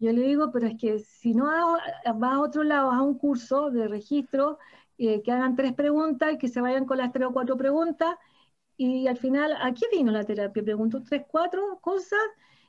[0.00, 1.44] Yo le digo, pero es que si no
[2.16, 4.58] vas a otro lado, a un curso de registro,
[4.98, 8.16] eh, que hagan tres preguntas y que se vayan con las tres o cuatro preguntas,
[8.76, 10.64] y al final, ¿a qué vino la terapia?
[10.64, 12.18] Preguntó tres, cuatro cosas,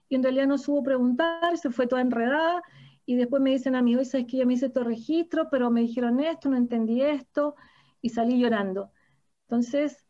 [0.07, 2.61] y en realidad no supo preguntar, se fue toda enredada,
[3.07, 5.71] y después me dicen a mí, oye, sabes que yo me hice estos registros, pero
[5.71, 7.55] me dijeron esto, no entendí esto,
[8.03, 8.91] y salí llorando.
[9.47, 10.05] Entonces,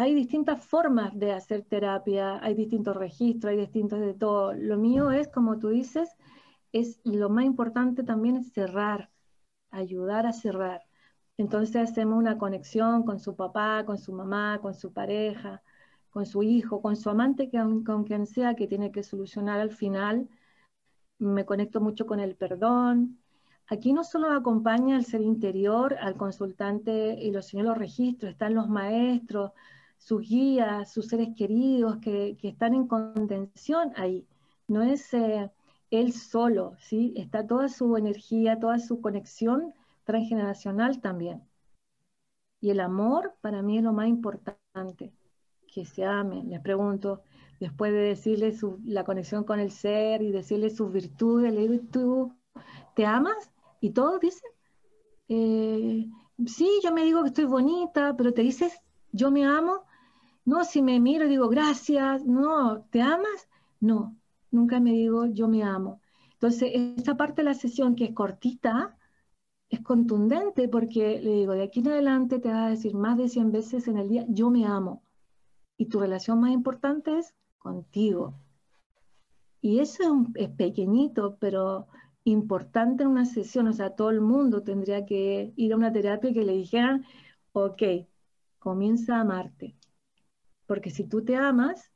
[0.00, 4.54] hay distintas formas de hacer terapia, hay distintos registros, hay distintos de todo.
[4.54, 6.16] Lo mío es, como tú dices,
[6.72, 9.10] es lo más importante también es cerrar,
[9.70, 10.82] ayudar a cerrar.
[11.36, 15.62] Entonces hacemos una conexión con su papá, con su mamá, con su pareja,
[16.08, 20.28] con su hijo, con su amante, con quien sea que tiene que solucionar al final.
[21.18, 23.18] Me conecto mucho con el perdón.
[23.66, 28.68] Aquí no solo acompaña el ser interior, al consultante y los señores registros, están los
[28.68, 29.52] maestros,
[30.00, 34.26] sus guías, sus seres queridos que, están en contención ahí.
[34.66, 35.52] No es eh,
[35.90, 37.12] él solo, ¿sí?
[37.16, 41.42] Está toda su energía, toda su conexión transgeneracional también.
[42.60, 45.12] Y el amor para mí es lo más importante,
[45.72, 46.48] que se amen.
[46.48, 47.22] Les pregunto,
[47.60, 52.34] después de decirle la conexión con el ser y decirle sus virtudes, le digo, ¿tú
[52.96, 53.52] te amas?
[53.80, 54.50] Y todos dicen,
[55.28, 56.06] eh,
[56.46, 58.80] sí, yo me digo que estoy bonita, pero te dices,
[59.12, 59.89] yo me amo.
[60.44, 63.48] No, si me miro digo, gracias, no, ¿te amas?
[63.80, 64.16] No,
[64.50, 66.00] nunca me digo, yo me amo.
[66.32, 68.96] Entonces, esa parte de la sesión que es cortita,
[69.68, 73.28] es contundente porque le digo, de aquí en adelante te vas a decir más de
[73.28, 75.02] 100 veces en el día, yo me amo.
[75.76, 78.34] Y tu relación más importante es contigo.
[79.60, 80.02] Y eso
[80.34, 81.86] es, es pequeñito, pero
[82.24, 83.68] importante en una sesión.
[83.68, 87.04] O sea, todo el mundo tendría que ir a una terapia que le dijeran,
[87.52, 87.82] ok,
[88.58, 89.76] comienza a amarte.
[90.70, 91.90] Porque si tú te amas,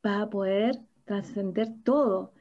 [0.00, 2.32] vas a poder trascender todo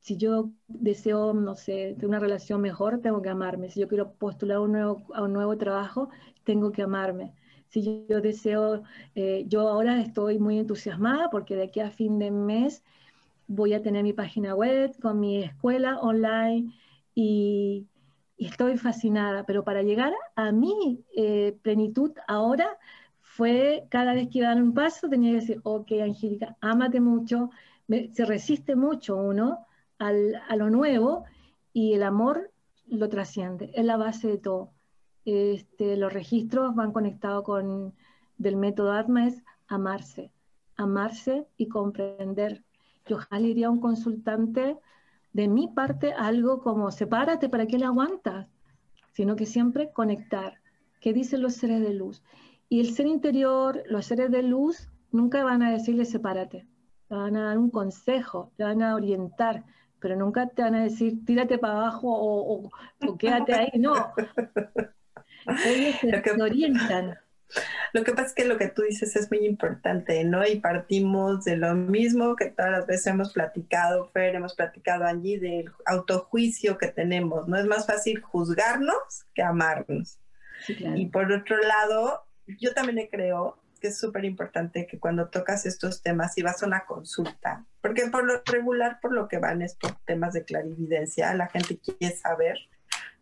[0.00, 3.70] si yo deseo, no sé, una relación mejor, tengo que amarme.
[3.70, 6.08] Si yo quiero postular un nuevo, a un nuevo trabajo,
[6.42, 7.34] tengo que amarme.
[7.68, 8.82] Si yo, deseo,
[9.14, 12.82] eh, yo ahora estoy muy entusiasmada porque de aquí a fin de mes
[13.46, 16.74] voy a tener mi página web con mi escuela online
[17.14, 17.86] y,
[18.38, 19.46] estoy fascinada.
[19.46, 22.76] Pero para llegar a mi eh, plenitud ahora
[23.34, 27.00] fue cada vez que iba a dar un paso tenía que decir, ok, Angélica, ámate
[27.00, 27.48] mucho.
[27.88, 29.66] se resiste mucho uno
[29.98, 31.24] a lo nuevo
[31.72, 32.50] y el amor
[32.88, 34.72] lo trasciende, es la base de todo.
[35.24, 37.94] Este, los registros van conectados con
[38.36, 40.30] del método Atma es amarse,
[40.76, 42.62] amarse y comprender.
[43.06, 44.76] Yo ojalá iría a un consultante
[45.32, 48.46] de mi parte algo como sepárate para que le aguantas,
[49.12, 50.58] sino que siempre conectar.
[51.00, 52.22] ¿Qué dicen los seres de luz?
[52.72, 56.66] Y el ser interior, los seres de luz, nunca van a decirle sepárate,
[57.06, 59.64] te van a dar un consejo, te van a orientar,
[60.00, 62.70] pero nunca te van a decir tírate para abajo o,
[63.18, 64.14] quédate ahí, no.
[65.66, 67.18] Ellos se, orientan.
[67.92, 70.46] Lo que pasa es que lo que tú dices es muy importante, ¿no?
[70.46, 75.36] Y partimos de lo mismo que todas las veces hemos platicado, Fer, hemos platicado allí
[75.36, 77.58] del autojuicio que tenemos, ¿no?
[77.58, 80.18] Es más fácil juzgarnos que amarnos.
[80.66, 86.02] Y por otro lado, yo también creo que es súper importante que cuando tocas estos
[86.02, 89.74] temas y vas a una consulta, porque por lo regular, por lo que van es
[89.74, 92.58] por temas de clarividencia, la gente quiere saber,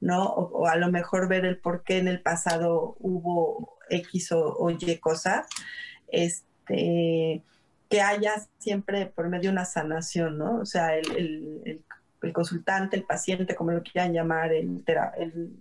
[0.00, 0.24] ¿no?
[0.24, 4.98] O, a lo mejor ver el por qué en el pasado hubo X o, Y
[4.98, 5.46] cosas,
[6.08, 7.42] este,
[7.88, 10.58] que haya siempre por medio de una sanación, ¿no?
[10.60, 11.82] O sea, el,
[12.34, 14.84] consultante, el paciente, como lo quieran llamar, el,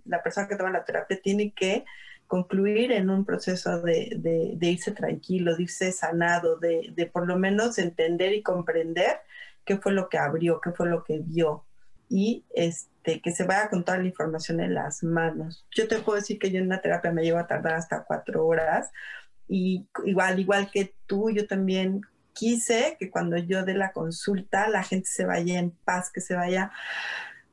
[0.04, 1.86] la persona que toma la terapia tiene que
[2.30, 8.32] concluir en un proceso de, irse tranquilo, de irse sanado, de, por lo menos entender
[8.32, 9.18] y comprender
[9.64, 11.64] qué fue lo que abrió, qué fue lo que vio
[12.08, 15.66] y este, que se vaya con toda la información en las manos.
[15.72, 18.46] Yo te puedo decir que yo en una terapia me llevo a tardar hasta cuatro
[18.46, 18.92] horas
[19.48, 24.84] y igual, igual que tú, yo también quise que cuando yo dé la consulta la
[24.84, 26.70] gente se vaya en paz, que se vaya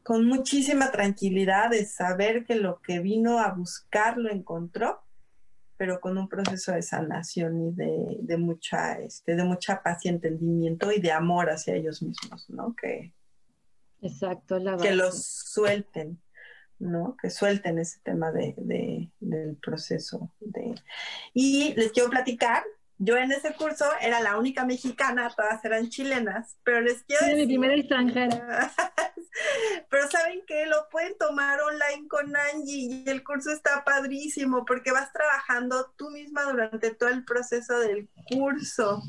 [0.07, 5.03] con muchísima tranquilidad de saber que lo que vino a buscar lo encontró,
[5.75, 10.93] pero con un proceso de sanación y de, mucha, este, de mucha paz y entendimiento
[10.93, 12.73] y de amor hacia ellos mismos, ¿no?
[12.73, 13.11] Que,
[14.01, 16.21] Exacto, la que los suelten,
[16.79, 17.17] ¿no?
[17.21, 20.31] Que suelten ese tema de, del proceso.
[20.39, 20.73] De...
[21.33, 22.63] Y les quiero platicar
[22.99, 27.39] yo en ese curso era la única mexicana, todas eran chilenas, pero les quiero decir...
[27.39, 28.71] mi primera extranjera.
[29.89, 34.91] pero saben que lo pueden tomar online con Angie y el curso está padrísimo porque
[34.91, 39.03] vas trabajando tú misma durante todo el proceso del curso.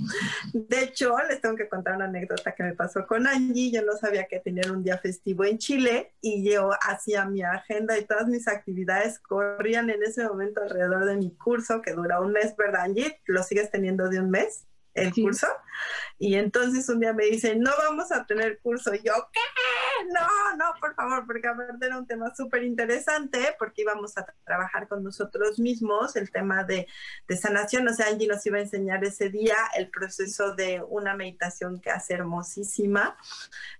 [0.52, 3.72] De hecho, les tengo que contar una anécdota que me pasó con Angie.
[3.72, 7.98] Yo no sabía que tenían un día festivo en Chile y yo hacía mi agenda
[7.98, 12.32] y todas mis actividades corrían en ese momento alrededor de mi curso que dura un
[12.32, 13.20] mes, ¿verdad Angie?
[13.24, 13.77] Lo sigues teniendo
[14.08, 14.64] de un mes
[14.94, 15.46] el curso.
[16.18, 18.94] Y entonces un día me dice, no vamos a tener curso.
[18.94, 19.40] Y yo, ¿qué?
[20.06, 24.88] No, no, por favor, porque aparte era un tema súper interesante, porque íbamos a trabajar
[24.88, 26.86] con nosotros mismos el tema de,
[27.26, 27.86] de, sanación.
[27.88, 31.90] O sea, Angie nos iba a enseñar ese día el proceso de una meditación que
[31.90, 33.16] hace hermosísima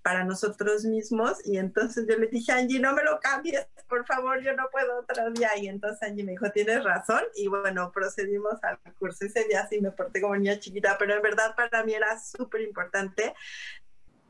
[0.02, 1.38] para nosotros mismos.
[1.44, 5.00] Y entonces yo le dije, Angie, no me lo cambies, por favor, yo no puedo
[5.00, 5.56] otro día.
[5.56, 7.22] Y entonces Angie me dijo, tienes razón.
[7.36, 9.24] Y bueno, procedimos al curso.
[9.24, 12.62] Ese día sí me porté como niña chiquita, pero en verdad para mí era súper
[12.62, 13.34] importante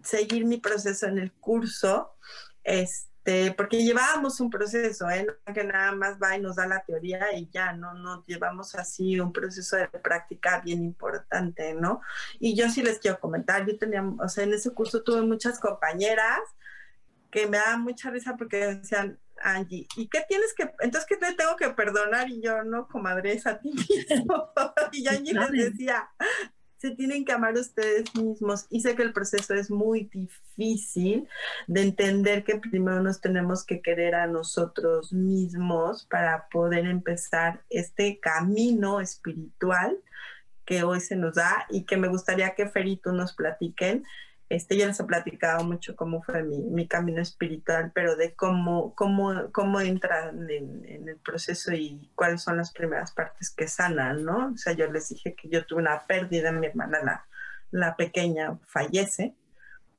[0.03, 2.15] seguir mi proceso en el curso.
[2.65, 5.27] Este, porque llevábamos un proceso, ¿eh?
[5.47, 7.95] No que nada más va y nos da la teoría y ya, ¿no?
[7.95, 12.01] No llevamos así un proceso de práctica bien importante, ¿no?
[12.39, 15.59] Y yo sí les quiero comentar, yo tenía, o sea, en ese curso tuve muchas
[15.59, 16.41] compañeras
[17.31, 21.33] que me daban mucha risa porque decían, Angie, ¿y qué tienes que, entonces qué te
[21.35, 22.29] tengo que perdonar?
[22.29, 24.53] Y yo, no, comadre, es a ti mismo.
[24.93, 26.11] y Angie les decía,
[26.79, 28.67] se tienen que amar ustedes mismos.
[28.71, 31.29] Y sé que el proceso es muy difícil
[31.67, 38.21] de entender que primero nos tenemos que querer a nosotros mismos para poder empezar este
[38.21, 39.99] camino espiritual
[40.65, 44.05] que hoy se nos da y que me gustaría que Ferito nos platiquen
[44.49, 48.95] este, ya les he platicado mucho cómo fue mi, mi camino espiritual, pero de cómo,
[48.95, 54.53] cómo, cómo entran en, el proceso y cuáles son las primeras partes que sanan, ¿no?
[54.53, 57.27] O sea, yo les dije que yo tuve una pérdida, mi hermana, la,
[57.71, 59.37] la pequeña, fallece.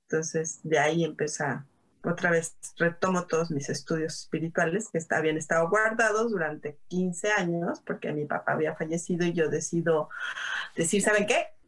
[0.04, 1.68] Entonces, de ahí empieza,
[2.04, 8.12] otra vez retomo todos mis estudios espirituales que habían estado guardados durante 15 años porque
[8.14, 10.10] mi papá había fallecido y yo decido
[10.76, 11.59] decir, ¿saben qué?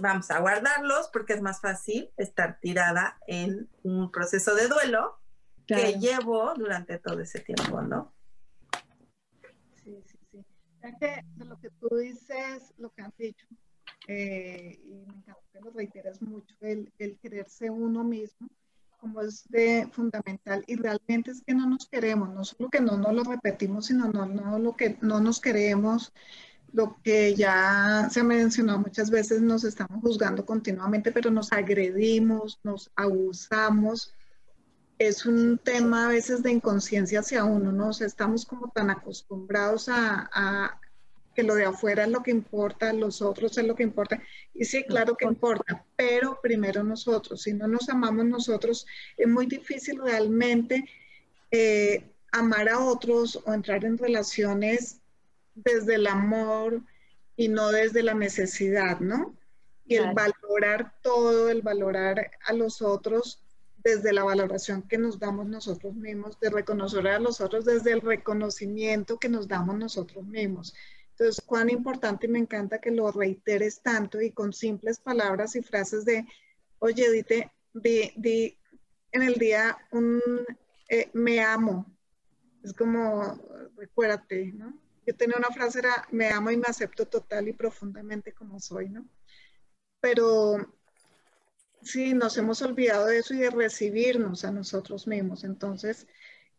[0.00, 5.18] Vamos a guardarlos porque es más fácil estar tirada en un proceso de duelo
[5.66, 8.12] que llevo durante todo ese tiempo, ¿no?
[9.84, 10.44] Sí, sí, sí.
[10.82, 13.46] Ya que de lo que tú dices, lo que has dicho,
[14.08, 18.48] eh, y me encanta que lo reiteras mucho, el, el quererse uno mismo,
[18.98, 22.96] como es de fundamental, y realmente es que no nos queremos, no solo que no
[22.96, 26.12] nos lo repetimos, sino no, no lo que no nos queremos,
[26.72, 32.60] lo que ya se ha mencionado muchas veces, nos estamos juzgando continuamente, pero nos agredimos,
[32.62, 34.14] nos abusamos.
[34.98, 37.90] Es un tema a veces de inconsciencia hacia uno, ¿no?
[37.90, 40.78] Estamos como tan acostumbrados a,
[41.34, 44.20] que lo de afuera es lo que importa, los otros es lo que importa.
[44.52, 47.42] Y sí, claro que importa, pero primero nosotros.
[47.42, 50.84] Si no nos amamos nosotros, es muy difícil realmente
[51.50, 54.99] eh, amar a otros o entrar en relaciones
[55.54, 56.82] desde el amor
[57.36, 59.36] y no desde la necesidad, ¿no?
[59.86, 63.42] Y el valorar todo, el valorar a los otros
[63.82, 68.00] desde la valoración que nos damos nosotros mismos, de reconocer a los otros desde el
[68.00, 70.74] reconocimiento que nos damos nosotros mismos.
[71.12, 75.62] Entonces, cuán importante y me encanta que lo reiteres tanto y con simples palabras y
[75.62, 76.26] frases de,
[76.78, 78.56] oye, dite, di,
[79.12, 80.20] en el día un
[80.88, 81.86] eh, me amo.
[82.62, 83.38] Es como,
[83.76, 84.78] recuérdate, ¿no?
[85.06, 88.88] Yo tenía una frase, era, me amo y me acepto total y profundamente como soy,
[88.88, 89.08] ¿no?
[90.00, 90.56] Pero
[91.82, 95.44] sí, nos hemos olvidado de eso y de recibirnos a nosotros mismos.
[95.44, 96.06] Entonces,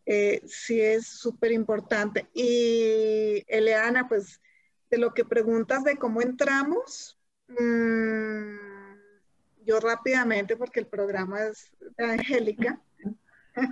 [0.06, 2.28] eh, sí es súper importante.
[2.34, 4.42] Y Eleana, pues,
[4.90, 8.72] de lo que preguntas de cómo entramos, mmm,
[9.64, 12.82] yo rápidamente, porque el programa es de Angélica.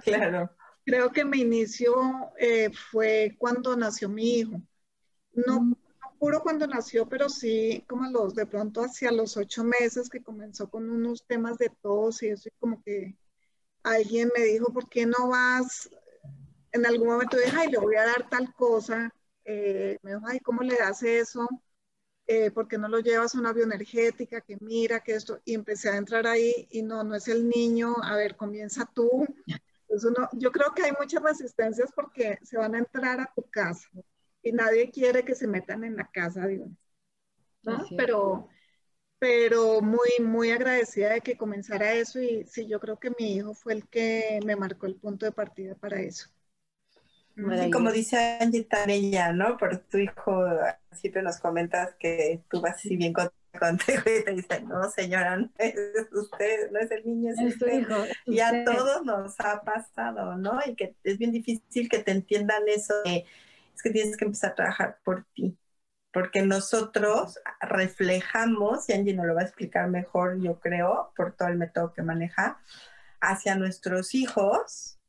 [0.04, 0.52] Claro.
[0.90, 1.94] Creo que mi inicio
[2.40, 4.60] eh, fue cuando nació mi hijo.
[5.34, 5.78] No, no,
[6.18, 10.68] puro cuando nació, pero sí como los de pronto hacia los ocho meses que comenzó
[10.68, 13.16] con unos temas de tos y eso, y como que
[13.84, 15.92] alguien me dijo, ¿por qué no vas?
[16.72, 19.14] En algún momento dije, ay, le voy a dar tal cosa.
[19.46, 21.48] Eh, me dijo, ay, ¿cómo le das eso?
[22.26, 25.40] Eh, ¿Por qué no lo llevas a una bioenergética que mira que esto?
[25.46, 29.28] Y empecé a entrar ahí y no, no es el niño, a ver, comienza tú
[30.34, 33.90] yo creo que hay muchas resistencias porque se van a entrar a tu casa
[34.42, 36.76] y nadie quiere que se metan en la casa de uno.
[37.98, 38.48] Pero,
[39.20, 43.54] pero muy, muy agradecida de que comenzara eso y sí, yo creo que mi hijo
[43.54, 46.30] fue el que me marcó el punto de partida para eso.
[47.36, 49.58] Y como dice Angie ella, ¿no?
[49.58, 50.46] Por tu hijo,
[50.92, 55.38] siempre nos comentas que tú vas así bien con contigo y te dicen, no señora,
[55.38, 55.74] no es
[56.12, 57.88] usted, no es el niño, es, usted.
[58.26, 60.60] y a todos nos ha pasado, ¿no?
[60.66, 64.56] Y que es bien difícil que te entiendan eso, es que tienes que empezar a
[64.56, 65.58] trabajar por ti,
[66.12, 71.48] porque nosotros reflejamos, y Angie nos lo va a explicar mejor, yo creo, por todo
[71.48, 72.60] el método que maneja,
[73.22, 75.00] hacia nuestros hijos,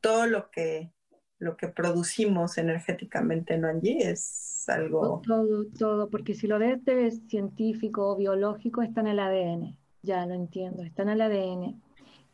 [0.00, 0.92] todo lo que
[1.38, 4.10] lo que producimos energéticamente, ¿no, Angie?
[4.10, 5.22] Es algo...
[5.24, 10.26] Todo, todo, porque si lo ves de científico o biológico, está en el ADN, ya
[10.26, 11.80] lo entiendo, está en el ADN,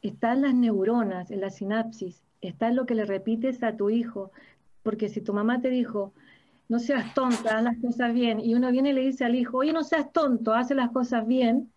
[0.02, 3.90] está en las neuronas, en la sinapsis, está en lo que le repites a tu
[3.90, 4.32] hijo,
[4.82, 6.12] porque si tu mamá te dijo,
[6.68, 9.58] no seas tonta, haz las cosas bien, y uno viene y le dice al hijo,
[9.58, 11.70] oye, no seas tonto, haz las cosas bien,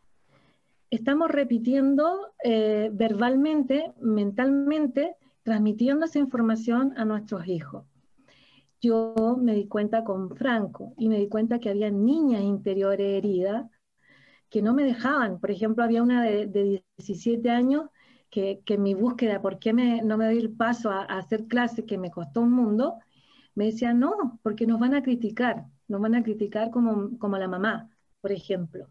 [0.90, 5.16] estamos repitiendo eh, verbalmente, mentalmente,
[5.48, 7.86] transmitiendo esa información a nuestros hijos.
[8.82, 13.66] Yo me di cuenta con Franco y me di cuenta que había niñas interiores heridas
[14.50, 15.40] que no me dejaban.
[15.40, 17.86] Por ejemplo, había una de, 17 años
[18.30, 21.98] que, que mi búsqueda, ¿por qué no me doy el paso a, hacer clases que
[21.98, 22.96] me costó un mundo?
[23.56, 27.48] Me decía, no, porque nos van a criticar, nos van a criticar como, como la
[27.48, 27.90] mamá,
[28.20, 28.90] por ejemplo.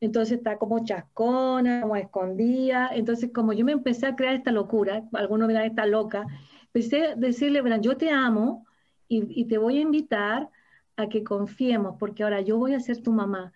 [0.00, 2.90] Entonces está como chascona, como escondida.
[2.92, 6.26] Entonces, como yo me empecé a crear esta locura, algunos dirán esta loca,
[6.66, 8.66] empecé a decirle, bueno, yo te amo
[9.08, 10.50] y, y te voy a invitar
[10.96, 13.52] a que confiemos, porque ahora yo voy a ser tu mamá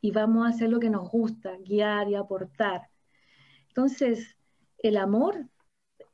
[0.00, 2.88] y vamos a hacer lo que nos gusta, guiar y aportar.
[3.68, 4.36] Entonces,
[4.78, 5.48] el amor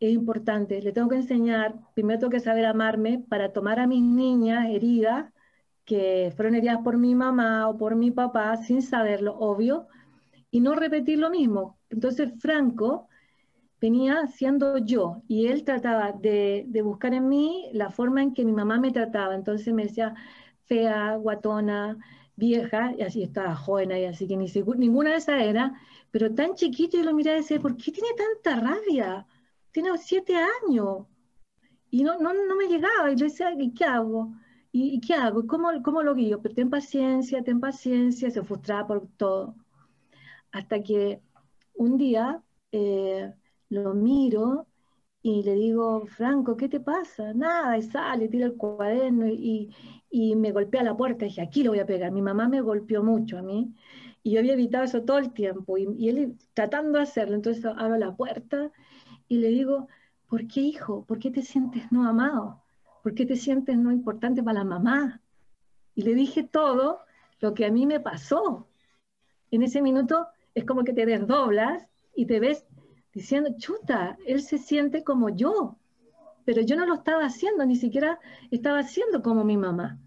[0.01, 0.81] es importante.
[0.81, 5.33] Le tengo que enseñar, primero tengo que saber amarme para tomar a mis niñas heridas,
[5.91, 9.89] que fueron heridas por mi mamá o por mi papá, sin saberlo, obvio,
[10.49, 11.81] y no repetir lo mismo.
[11.91, 13.09] Entonces, Franco
[13.81, 18.45] venía siendo yo y él trataba de, de buscar en mí la forma en que
[18.45, 19.35] mi mamá me trataba.
[19.35, 20.15] Entonces me decía
[20.67, 21.99] fea, guatona,
[22.37, 24.47] vieja, y así estaba joven ahí, así que ni
[24.79, 25.75] ninguna de esas era,
[26.13, 29.27] pero tan chiquito y lo miraba y decía, ¿por qué tiene tanta rabia?
[29.73, 31.07] Tiene siete años.
[31.91, 34.33] Y no, no, no me llegaba, y le decía, ¿y qué hago?
[34.73, 35.47] ¿Y, qué hago?
[35.47, 36.41] ¿Cómo, ¿Cómo lo guío?
[36.43, 39.57] Pero ten paciencia, ten paciencia, se frustraba por todo.
[40.53, 41.21] Hasta que
[41.75, 42.43] un día
[42.73, 43.33] eh,
[43.69, 44.67] lo miro
[45.23, 47.35] y le digo, Franco, ¿qué te pasa?
[47.35, 49.75] Nada, y sale, tira el cuaderno y,
[50.11, 51.25] y me golpea la puerta.
[51.27, 52.13] Y dije, aquí lo voy a pegar.
[52.13, 53.75] Mi mamá me golpeó mucho a mí
[54.23, 55.79] y yo había evitado eso todo el tiempo.
[55.79, 58.71] Y, él tratando de hacerlo, entonces abro la puerta
[59.29, 59.89] y le digo,
[60.29, 61.05] ¿por qué hijo?
[61.07, 62.60] ¿Por qué te sientes no amado?
[63.03, 65.21] ¿Por qué te sientes no importante para la mamá?
[65.95, 67.01] Y le dije todo
[67.41, 68.69] lo que a mí me pasó.
[69.51, 72.67] En ese minuto es como que te desdoblas y te ves
[73.13, 75.77] diciendo, chuta, él se siente como yo,
[76.45, 78.19] pero yo no lo estaba haciendo, ni siquiera
[78.51, 79.99] estaba haciendo como mi mamá.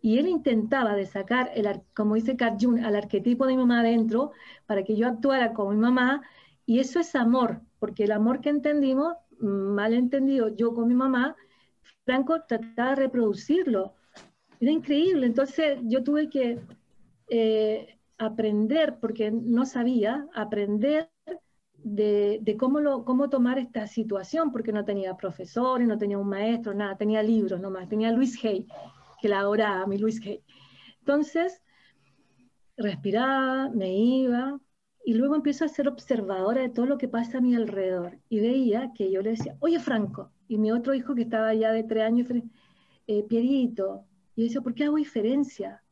[0.00, 3.80] Y él intentaba de sacar, el, como dice Carl Jung, al arquetipo de mi mamá
[3.80, 4.32] adentro
[4.66, 6.22] para que yo actuara como mi mamá,
[6.64, 11.36] y eso es amor, porque el amor que entendimos, mal entendido yo con mi mamá,
[12.06, 13.94] Franco trataba de reproducirlo.
[14.60, 16.60] Era increíble, entonces yo tuve que
[17.28, 21.10] eh, aprender, porque no sabía, aprender
[21.74, 27.22] de, cómo, tomar esta situación, porque no tenía profesores, no tenía un maestro, nada, tenía
[27.24, 28.66] libros nomás, tenía Luis Hay,
[29.20, 30.42] que la adoraba, mi Luis Hay.
[31.00, 31.60] Entonces,
[32.76, 34.60] respiraba, me iba,
[35.04, 38.18] y luego empiezo a ser observadora de todo lo que pasa a mi alrededor.
[38.28, 41.72] Y veía que yo le decía, oye Franco, y mi otro hijo que estaba ya
[41.72, 42.28] de tres años,
[43.06, 45.82] eh, Pierito, y yo decía, ¿por qué hago diferencia?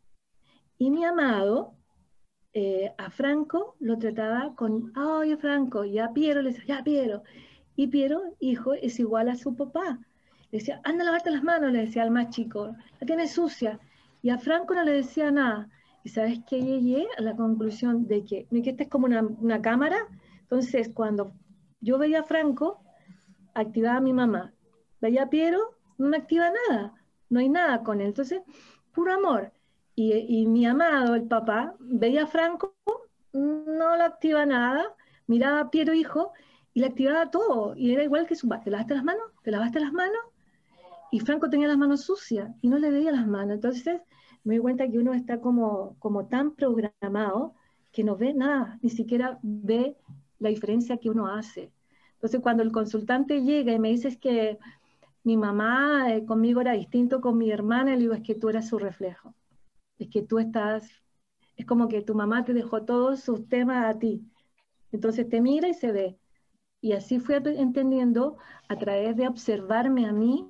[0.79, 1.75] Y mi amado,
[2.53, 7.23] eh, a Franco lo trataba con, ay, Franco, y a Piero le decía, ya, Piero.
[7.77, 9.99] Y Piero, hijo, es igual a su papá.
[10.51, 13.81] Le decía, anda a lavarte las manos, le decía al más chico, la tiene sucia.
[14.23, 15.69] Y a Franco no le decía nada.
[16.05, 19.61] Y sabes que llegué a la conclusión de que, que esta es como una, una
[19.63, 19.97] cámara.
[20.43, 21.33] Entonces, cuando
[21.81, 22.84] yo veía a Franco,
[23.55, 24.53] activaba a mi mamá.
[25.01, 26.95] Veía a Piero, no me activa nada.
[27.31, 28.09] No hay nada con él.
[28.09, 28.43] Entonces,
[28.93, 29.53] puro amor.
[29.97, 32.75] Y, mi amado, el papá, veía a Franco,
[33.33, 34.85] no le activa nada,
[35.27, 36.33] miraba a Piero hijo
[36.73, 37.75] y le activaba todo.
[37.77, 38.65] Y era igual que su padre.
[38.65, 39.25] ¿Te lavaste las manos?
[39.43, 40.21] ¿Te lavaste las manos?
[41.13, 43.55] Y Franco tenía las manos sucias y no le veía las manos.
[43.55, 44.01] Entonces
[44.43, 47.55] me di cuenta que uno está como, como tan programado
[47.93, 49.97] que no ve nada, ni siquiera ve
[50.41, 51.73] la diferencia que uno hace.
[52.25, 54.59] Entonces cuando el consultante llega y me dice que
[55.25, 58.69] mi mamá eh, conmigo era distinto con mi hermana, le digo es que tú eras
[58.69, 59.35] su reflejo
[59.99, 60.89] es que tú estás,
[61.57, 64.23] es como que tu mamá te dejó todos sus temas a ti.
[64.93, 66.19] Entonces te mira y se ve.
[66.81, 68.37] Y así fui entendiendo
[68.69, 70.47] a través de observarme a mí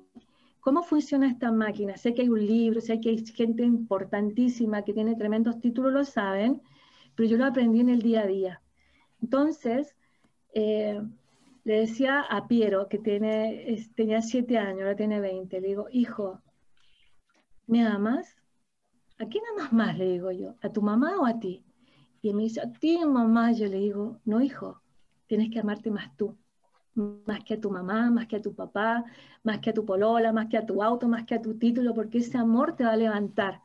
[0.59, 1.97] cómo funciona esta máquina.
[1.97, 6.03] Sé que hay un libro, sé que hay gente importantísima que tiene tremendos títulos, lo
[6.03, 6.61] saben,
[7.15, 8.61] pero yo lo aprendí en el día a día.
[9.21, 9.95] Entonces,
[10.53, 11.01] eh,
[11.65, 16.41] le decía a Piero, que tiene, tenía siete años, ahora tiene 20, le digo, hijo,
[17.67, 18.37] ¿me amas?
[19.19, 19.97] ¿a quién amas más?
[19.97, 21.63] Le digo yo, ¿a tu mamá o a ti?
[22.21, 23.51] Y me dice, a ti, mamá.
[23.51, 24.81] Yo le digo, no, hijo,
[25.27, 26.37] tienes que amarte más tú.
[26.95, 29.03] Más que a tu mamá, más que a tu papá,
[29.43, 31.93] más que a tu polola, más que a tu auto, más que a tu título,
[31.93, 33.61] porque ese amor te va a levantar.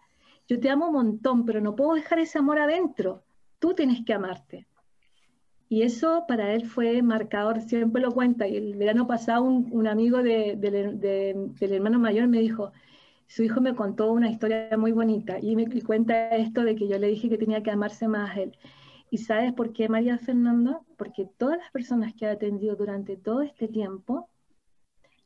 [0.48, 3.22] Yo te amo un montón, pero no puedo dejar ese amor adentro.
[3.61, 4.66] Tú tienes que amarte.
[5.72, 8.48] Y eso para él fue marcador, siempre lo cuenta.
[8.48, 12.72] Y el verano pasado un, amigo del hermano mayor me dijo,
[13.28, 16.98] su hijo me contó una historia muy bonita y me cuenta esto de que yo
[16.98, 18.58] le dije que tenía que amarse más a él.
[19.10, 20.80] ¿Y sabes por qué, María Fernanda?
[20.96, 24.28] Porque todas las personas que ha atendido durante todo este tiempo,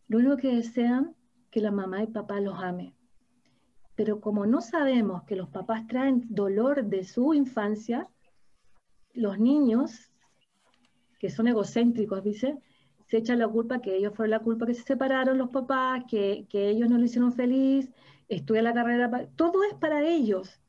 [0.08, 1.16] lo único que desean
[1.50, 2.94] que la mamá y papá los ame.
[3.94, 8.08] Pero como no sabemos que los papás traen dolor de su infancia,
[9.14, 10.10] los niños
[11.24, 12.58] que son egocéntricos, dice,
[13.06, 16.44] se echan la culpa que ellos fueron la culpa que se separaron los papás, que,
[16.50, 17.90] que ellos no lo hicieron feliz,
[18.28, 20.60] estudia la carrera, todo es para ellos.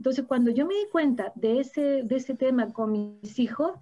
[0.00, 3.74] Entonces, cuando yo me di cuenta de ese, de ese tema con mis hijos,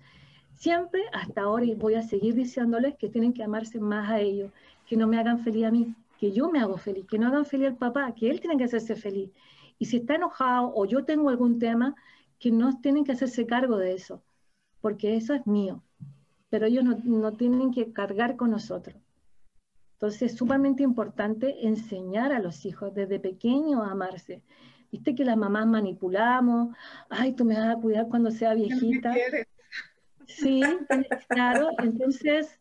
[0.52, 4.52] siempre, hasta ahora, y voy a seguir diciéndoles que tienen que amarse más a ellos,
[4.86, 7.46] que no me hagan feliz a mí, que yo me hago feliz, que no hagan
[7.46, 9.30] feliz al papá, que él tiene que hacerse feliz.
[9.78, 11.94] Y si está enojado o yo tengo algún tema,
[12.38, 14.22] que no tienen que hacerse cargo de eso,
[14.82, 15.82] porque eso es mío,
[16.50, 18.96] pero ellos no, no tienen que cargar con nosotros.
[19.94, 24.42] Entonces es sumamente importante enseñar a los hijos desde pequeños a amarse.
[24.92, 26.74] Viste que las mamás manipulamos,
[27.10, 29.14] ay, tú me vas a cuidar cuando sea viejita.
[30.26, 30.62] Sí,
[31.28, 32.60] claro, entonces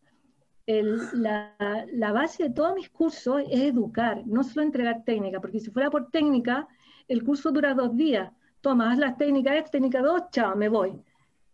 [0.66, 1.54] la,
[1.92, 5.90] la, base de todos mis cursos es educar, no solo entregar técnica, porque si fuera
[5.90, 6.66] por técnica,
[7.08, 8.30] el curso dura dos días.
[8.60, 11.00] Toma, haz las técnicas, técnica dos, chao, me voy.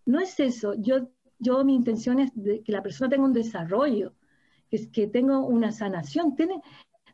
[0.07, 1.09] No es eso, yo,
[1.39, 4.15] yo mi intención es que la persona tenga un desarrollo,
[4.71, 6.35] que, tenga una sanación.
[6.35, 6.61] Tiene,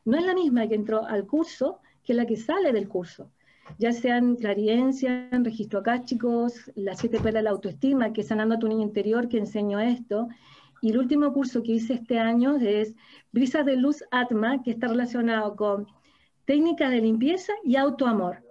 [0.04, 3.30] no es la misma que entró al curso que la que sale del curso
[3.78, 8.56] ya sean clariencia, registro acá, chicos, las siete perlas de la autoestima, que es sanando
[8.56, 10.28] a tu niño interior, que enseño esto.
[10.82, 12.94] Y el último curso que hice este año es
[13.32, 15.86] Brisas de Luz Atma, que está relacionado con
[16.46, 18.42] técnicas de limpieza y autoamor.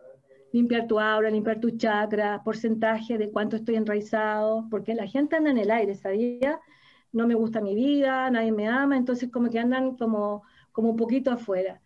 [0.51, 5.51] Limpiar tu aura, limpiar tu chakra, porcentaje de cuánto estoy enraizado, porque la gente anda
[5.51, 6.59] en el aire, ¿sabía?
[7.11, 10.95] No me gusta mi vida, nadie me ama, entonces como que andan como, como un
[10.95, 11.81] poquito afuera.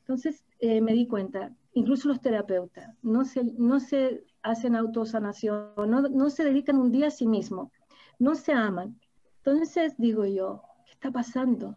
[0.00, 6.02] Entonces eh, me di cuenta, incluso los terapeutas, no se, no se hacen autosanación, no,
[6.02, 7.70] no se dedican un día a sí mismos,
[8.18, 8.98] no se aman.
[9.38, 11.76] Entonces digo yo, ¿qué está pasando?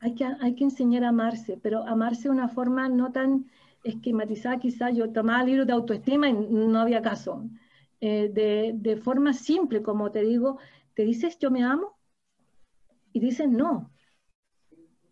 [0.00, 3.46] Hay que, hay que enseñar a amarse, pero amarse de una forma no tan
[3.82, 7.44] esquematizada, quizás yo tomaba libros de autoestima y no había caso.
[8.00, 10.58] Eh, de, de, forma simple, como te digo,
[10.94, 11.96] te dices yo me amo
[13.12, 13.92] y dices no.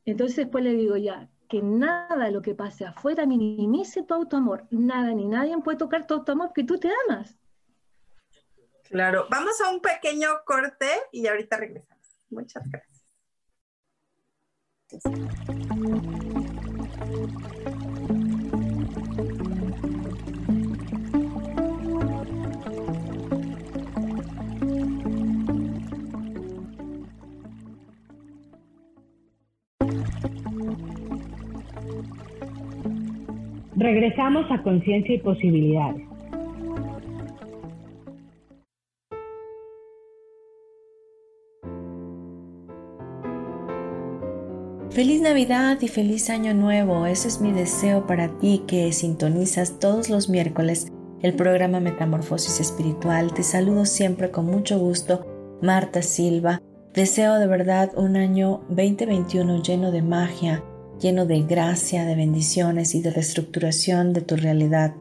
[0.04, 4.66] Entonces después le digo ya, que nada lo que pase afuera minimice tu autoamor.
[4.70, 7.36] Nada ni nadie puede tocar tu autoamor porque tú te amas.
[8.84, 12.06] Claro, vamos a un pequeño corte y ahorita regresamos.
[12.30, 13.00] Muchas gracias.
[33.80, 36.02] Regresamos a Conciencia y Posibilidades.
[44.90, 47.06] Feliz Navidad y feliz Año Nuevo.
[47.06, 53.32] Ese es mi deseo para ti que sintonizas todos los miércoles el programa Metamorfosis Espiritual.
[53.32, 55.24] Te saludo siempre con mucho gusto,
[55.62, 56.60] Marta Silva.
[56.92, 60.62] Deseo de verdad un año 2021 lleno de magia,
[61.00, 64.94] lleno de gracia, de bendiciones y de reestructuración de tu realidad.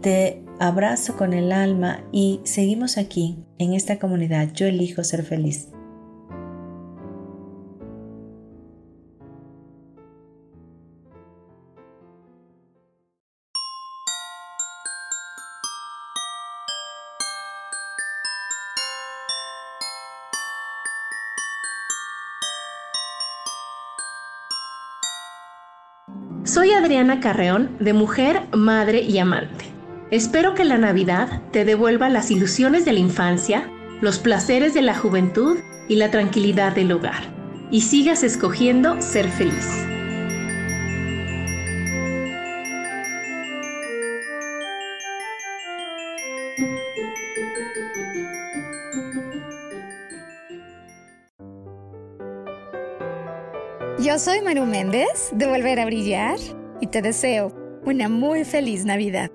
[0.00, 4.52] Te abrazo con el alma y seguimos aquí, en esta comunidad.
[4.52, 5.68] Yo elijo ser feliz.
[27.18, 29.64] Carreón, de Mujer, Madre y Amante.
[30.12, 33.68] Espero que la Navidad te devuelva las ilusiones de la infancia,
[34.00, 35.58] los placeres de la juventud
[35.88, 37.24] y la tranquilidad del hogar,
[37.72, 39.86] y sigas escogiendo ser feliz.
[53.98, 56.38] Yo soy Maru Méndez de Volver a Brillar
[56.80, 57.52] y te deseo
[57.84, 59.30] una muy feliz Navidad.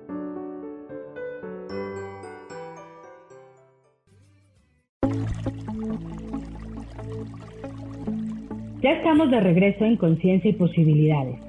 [8.82, 11.45] Ya estamos de regreso en Conciencia y Posibilidades.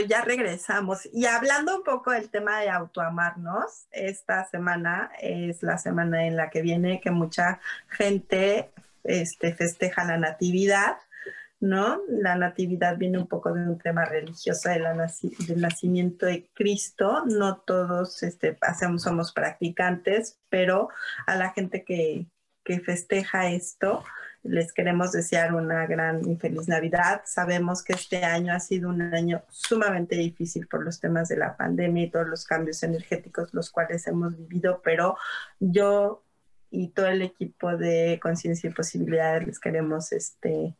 [0.00, 1.08] Ya regresamos.
[1.12, 6.50] Y hablando un poco del tema de autoamarnos, esta semana es la semana en la
[6.50, 8.70] que viene que mucha gente
[9.04, 10.96] este, festeja la natividad,
[11.60, 12.00] ¿no?
[12.08, 17.24] La natividad viene un poco de un tema religioso la del nacimiento de Cristo.
[17.26, 20.88] No todos este, hacemos, somos practicantes, pero
[21.26, 22.26] a la gente que,
[22.64, 24.04] que festeja esto.
[24.48, 27.22] Les queremos desear una gran y feliz Navidad.
[27.24, 31.56] Sabemos que este año ha sido un año sumamente difícil por los temas de la
[31.56, 35.16] pandemia y todos los cambios energéticos los cuales hemos vivido, pero
[35.58, 36.22] yo
[36.70, 40.76] y todo el equipo de Conciencia y Posibilidades les queremos este,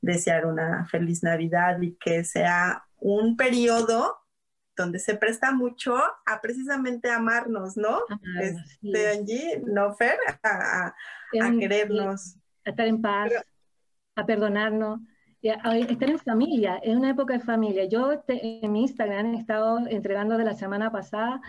[0.00, 4.18] desear una feliz Navidad y que sea un periodo
[4.76, 8.00] donde se presta mucho a precisamente amarnos, ¿no?
[8.40, 10.18] este, Angie, ¿no, Fer?
[10.42, 10.94] A,
[11.58, 12.36] querernos.
[12.64, 13.32] A estar en paz,
[14.14, 15.00] a perdonarnos,
[15.64, 17.84] a estar en familia, es una época de familia.
[17.86, 21.40] Yo en mi Instagram he estado entregando de la semana pasada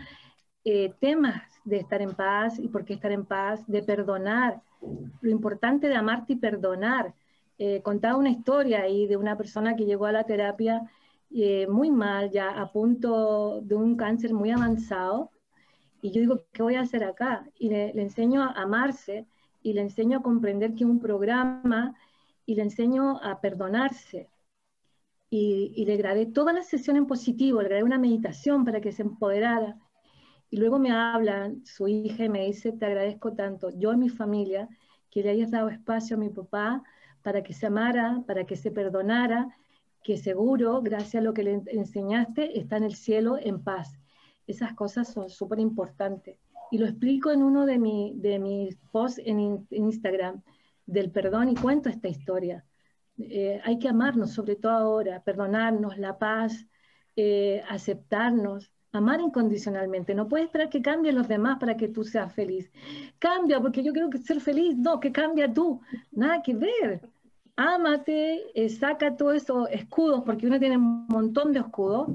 [0.65, 4.61] eh, temas de estar en paz y por qué estar en paz, de perdonar,
[5.21, 7.13] lo importante de amarte y perdonar.
[7.57, 10.89] Eh, contaba una historia ahí de una persona que llegó a la terapia
[11.31, 15.31] eh, muy mal, ya a punto de un cáncer muy avanzado.
[16.01, 17.45] Y yo digo, ¿qué voy a hacer acá?
[17.57, 19.25] Y le, enseño a amarse
[19.63, 21.95] y le enseño a comprender que un programa
[22.45, 24.29] y le enseño a perdonarse.
[25.29, 28.91] Y, y le grabé toda la sesión en positivo, le grabé una meditación para que
[28.91, 29.79] se empoderara.
[30.51, 34.69] Y luego me habla su hija me dice, te agradezco tanto, yo y mi familia,
[35.09, 36.83] que le hayas dado espacio a mi papá
[37.23, 39.55] para que se amara, para que se perdonara
[40.03, 43.97] que seguro, gracias a lo que le enseñaste, está en el cielo en paz.
[44.45, 46.37] Esas cosas son súper importantes.
[46.71, 47.77] Y lo explico en uno de,
[48.15, 50.41] de mis posts en, Instagram
[50.85, 52.65] del perdón y cuento esta historia.
[53.17, 56.67] Eh, hay que amarnos, sobre todo ahora, perdonarnos, la paz,
[57.15, 60.15] eh, aceptarnos, amar incondicionalmente.
[60.15, 62.71] No puedes esperar que cambien los demás para que tú seas feliz.
[63.19, 64.75] Cambia, porque yo quiero que ser feliz.
[64.77, 65.79] No, que cambia tú.
[66.11, 67.01] Nada que ver
[67.55, 72.09] ámate, eh, saca todos esos escudos, porque uno tiene un montón de escudos.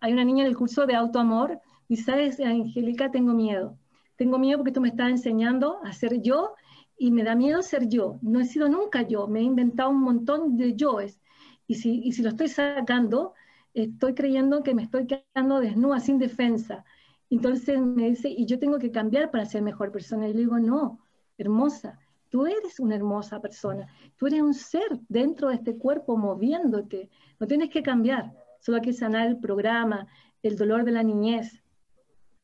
[0.00, 3.76] Hay una niña en el curso de autoamor y sabes, Angélica, tengo miedo.
[4.20, 6.52] Tengo miedo porque tú me estás enseñando a ser yo
[6.98, 8.18] y me da miedo ser yo.
[8.20, 11.18] No he sido nunca yo, me he inventado un montón de yoes.
[11.66, 13.32] Y si, y si lo estoy sacando,
[13.72, 16.84] estoy creyendo que me estoy quedando desnuda, sin defensa.
[17.30, 20.28] Entonces me dice, y yo tengo que cambiar para ser mejor persona.
[20.28, 21.00] Y le digo, no,
[21.38, 21.98] hermosa,
[22.28, 27.10] Tú eres una hermosa persona, tú eres un ser dentro de este cuerpo moviéndote,
[27.40, 30.06] no tienes que cambiar, solo hay que sanar el programa,
[30.44, 31.60] el dolor de la niñez.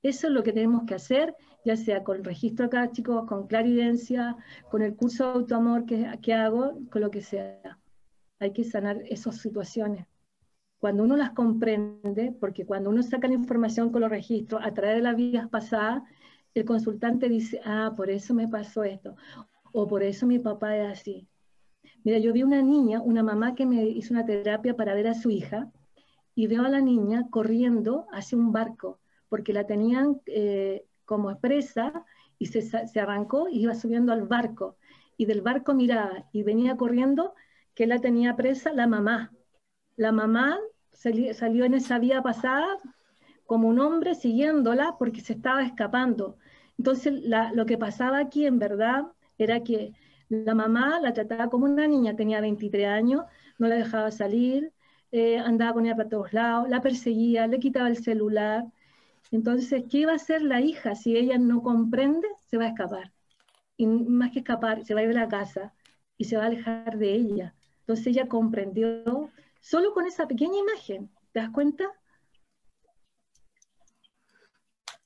[0.03, 4.37] Eso es lo que tenemos que hacer, ya sea con registro acá, chicos, con claridencia,
[4.71, 7.79] con el curso de autoamor que, que hago, con lo que sea.
[8.39, 10.07] Hay que sanar esas situaciones.
[10.79, 14.97] Cuando uno las comprende, porque cuando uno saca la información con los registros a través
[14.97, 16.05] de las vidas pasadas,
[16.55, 19.17] el consultante dice, ah, por eso me pasó esto
[19.73, 21.27] o por eso mi papá es así.
[22.05, 25.15] Mira, yo vi una niña, una mamá que me hizo una terapia para ver a
[25.15, 25.73] su hija
[26.37, 32.05] y veo a la niña corriendo hacia un barco porque la tenían eh, como presa
[32.39, 34.77] y se, se, arrancó y iba subiendo al barco
[35.17, 37.35] y del barco miraba y venía corriendo
[37.75, 39.33] que la tenía presa la mamá.
[39.97, 40.59] La mamá
[40.93, 42.67] salió en esa vía pasada
[43.47, 46.37] como un hombre siguiéndola porque se estaba escapando.
[46.79, 47.15] Entonces
[47.55, 49.05] lo que pasaba aquí en verdad
[49.39, 49.95] era que
[50.29, 53.23] la mamá la trataba como una niña, tenía 23 años,
[53.59, 54.73] no la dejaba salir,
[55.13, 58.65] eh, andaba con ella para todos lados, la perseguía, le quitaba el celular.
[59.31, 62.29] Entonces, ¿qué iba a hacer la hija si ella no comprende?
[62.47, 63.13] Se va a escapar.
[63.77, 65.75] Y más que escapar, se va a ir de la casa
[66.17, 67.55] y se va a alejar de ella.
[67.81, 71.11] Entonces ella comprendió solo con esa pequeña imagen.
[71.33, 71.85] ¿Te das cuenta?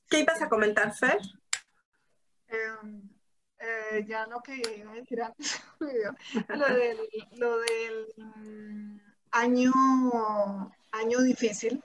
[0.09, 1.19] ¿Qué ibas a comentar, Fer?
[2.47, 3.09] Em,
[3.59, 6.97] eh, ya lo que iba a decir antes, lo del,
[7.37, 8.99] lo del mm,
[9.31, 9.71] año,
[10.91, 11.81] año difícil,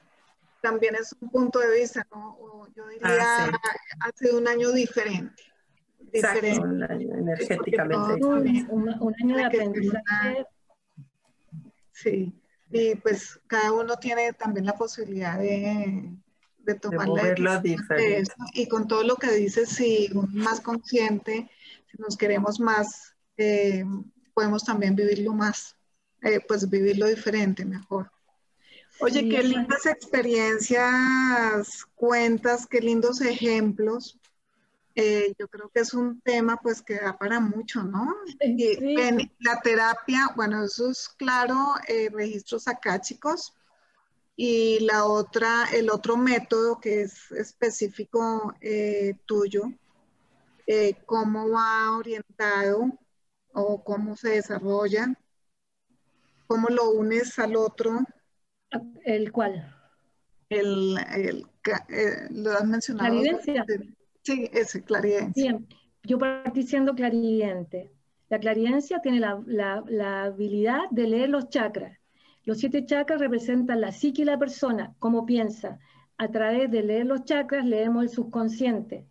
[0.66, 2.66] también es un punto de vista, ¿no?
[2.74, 3.50] yo diría, ah,
[4.00, 5.44] ha sido un año diferente.
[6.12, 8.24] diferente un año energéticamente.
[8.24, 10.46] Un, año de aprendizaje.
[11.92, 12.42] Sí,
[12.72, 16.10] y pues cada uno tiene también la posibilidad de,
[16.58, 18.32] de tomar de la diferente.
[18.54, 21.48] Y con todo lo que dices, sí, más consciente
[21.88, 23.84] si nos queremos más, eh,
[24.34, 25.76] podemos también vivirlo más,
[26.22, 28.10] eh, pues vivirlo diferente, mejor.
[29.00, 34.18] Oye, qué lindas experiencias cuentas, qué lindos ejemplos.
[34.94, 38.14] Eh, yo creo que es un tema pues que da para mucho, ¿no?
[38.40, 38.96] Y
[39.40, 41.74] la terapia, bueno, eso es claro,
[42.12, 43.52] registros acáchicos.
[44.36, 48.54] Y la otra, el otro método que es específico
[49.26, 49.70] tuyo,
[50.68, 52.90] eh, cómo va orientado
[53.52, 55.14] o cómo se desarrolla,
[56.48, 58.00] cómo lo unes al otro.
[59.04, 59.72] ¿El cual?
[60.48, 61.46] El, el,
[61.88, 63.10] eh, lo has mencionado.
[63.10, 63.64] Claridencia.
[64.22, 65.52] Sí, ese, claridencia.
[65.52, 65.66] Bien,
[66.02, 67.92] yo partí siendo clarividente.
[68.28, 71.98] La clarividencia tiene la, habilidad de leer los chakras.
[72.44, 75.78] Los siete chakras representan la psique y la persona, cómo piensa.
[76.18, 79.06] A través de leer los chakras leemos el subconsciente.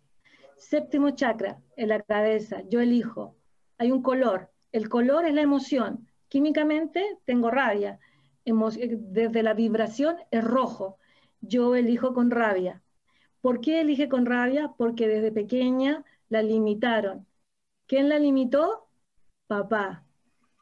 [0.56, 3.36] Séptimo chakra, en la cabeza, yo elijo.
[3.78, 4.50] Hay un color.
[4.72, 6.06] El color es la emoción.
[6.28, 7.98] Químicamente tengo rabia.
[8.46, 10.98] Desde la vibración es rojo.
[11.40, 12.82] Yo elijo con rabia.
[13.40, 14.72] ¿Por qué elige con rabia?
[14.76, 17.26] Porque desde pequeña la limitaron.
[17.86, 18.88] ¿Quién la limitó?
[19.46, 20.04] Papá.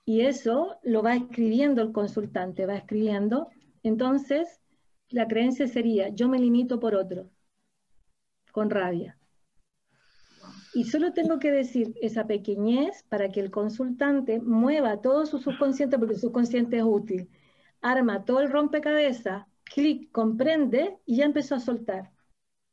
[0.04, 3.48] Y eso lo va escribiendo el consultante, va escribiendo.
[3.82, 4.60] Entonces,
[5.08, 7.30] la creencia sería, yo me limito por otro,
[8.52, 9.18] con rabia.
[10.74, 15.98] Y solo tengo que decir esa pequeñez para que el consultante mueva todo su subconsciente,
[15.98, 17.30] porque el subconsciente es útil.
[17.84, 22.10] Arma todo el rompecabezas, clic, comprende y ya empezó a soltar.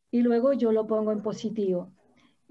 [0.10, 1.92] Y luego yo lo pongo en positivo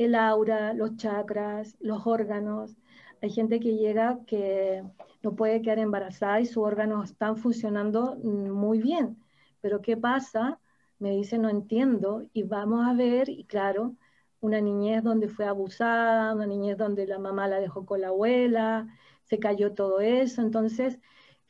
[0.04, 2.76] el aura, los chakras, los órganos.
[3.22, 4.82] Hay gente que llega que
[5.22, 9.18] no puede quedar embarazada y sus órganos están funcionando muy bien.
[9.60, 10.58] Pero ¿qué pasa?
[10.98, 12.22] Me dice, no entiendo.
[12.32, 13.94] Y vamos a ver, y claro,
[14.40, 18.88] una niñez donde fue abusada, una niñez donde la mamá la dejó con la abuela,
[19.24, 20.40] se cayó todo eso.
[20.40, 20.98] Entonces,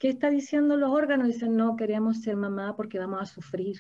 [0.01, 1.28] ¿qué está diciendo los órganos?
[1.28, 3.76] Dicen, no queremos ser mamá porque vamos a sufrir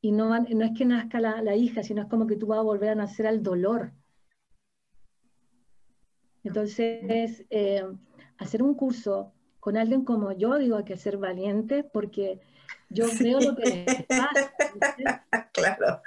[0.00, 2.62] y no, no es que nazca la, hija, sino es como que tú vas a
[2.62, 3.92] volver a nacer al dolor.
[6.42, 7.84] Entonces, eh,
[8.36, 12.40] hacer un curso con alguien como yo, digo, hay que ser valiente porque
[12.90, 14.52] yo veo lo que pasa.
[15.52, 16.02] claro,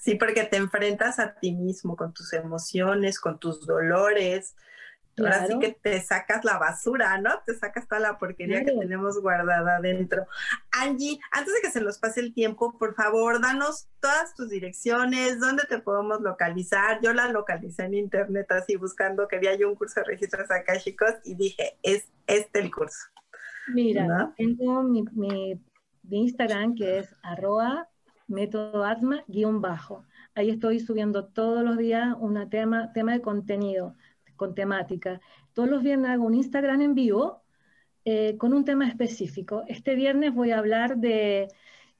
[0.00, 4.56] sí, porque te enfrentas a ti mismo con tus emociones, con tus dolores,
[5.18, 7.30] Ahora sí que te sacas la basura, ¿no?
[7.46, 10.26] Te sacas toda la porquería que tenemos guardada adentro.
[10.70, 15.40] Angie, antes de que se nos pase el tiempo, por favor, danos todas tus direcciones,
[15.40, 17.00] dónde te podemos localizar.
[17.02, 20.48] Yo la localicé en internet así buscando, quería yo un curso de registros
[20.82, 23.06] chicos, y dije, es este el curso.
[23.72, 25.60] Mira, tengo mi,
[26.08, 27.88] Instagram que es arroba
[28.28, 28.84] método
[29.28, 30.04] guion bajo.
[30.34, 33.96] Ahí estoy subiendo todos los días un tema, tema de contenido
[34.36, 35.20] con temática.
[35.52, 37.42] Todos los viernes hago un Instagram en vivo
[38.04, 39.64] eh, con un tema específico.
[39.66, 41.48] Este viernes voy a hablar de,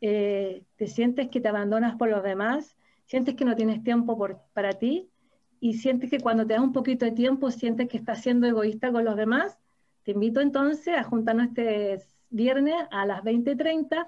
[0.01, 2.77] eh, te sientes que te abandonas por los demás,
[3.07, 5.11] sientes que no tienes tiempo por, para ti
[5.59, 8.93] y sientes que cuando te das un poquito de tiempo sientes que estás siendo egoísta
[8.93, 9.59] con los demás.
[10.05, 11.99] Te invito entonces a juntarnos este
[12.31, 14.07] viernes a las 20.30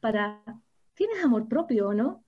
[0.00, 0.42] para,
[0.94, 2.22] ¿tienes amor propio no?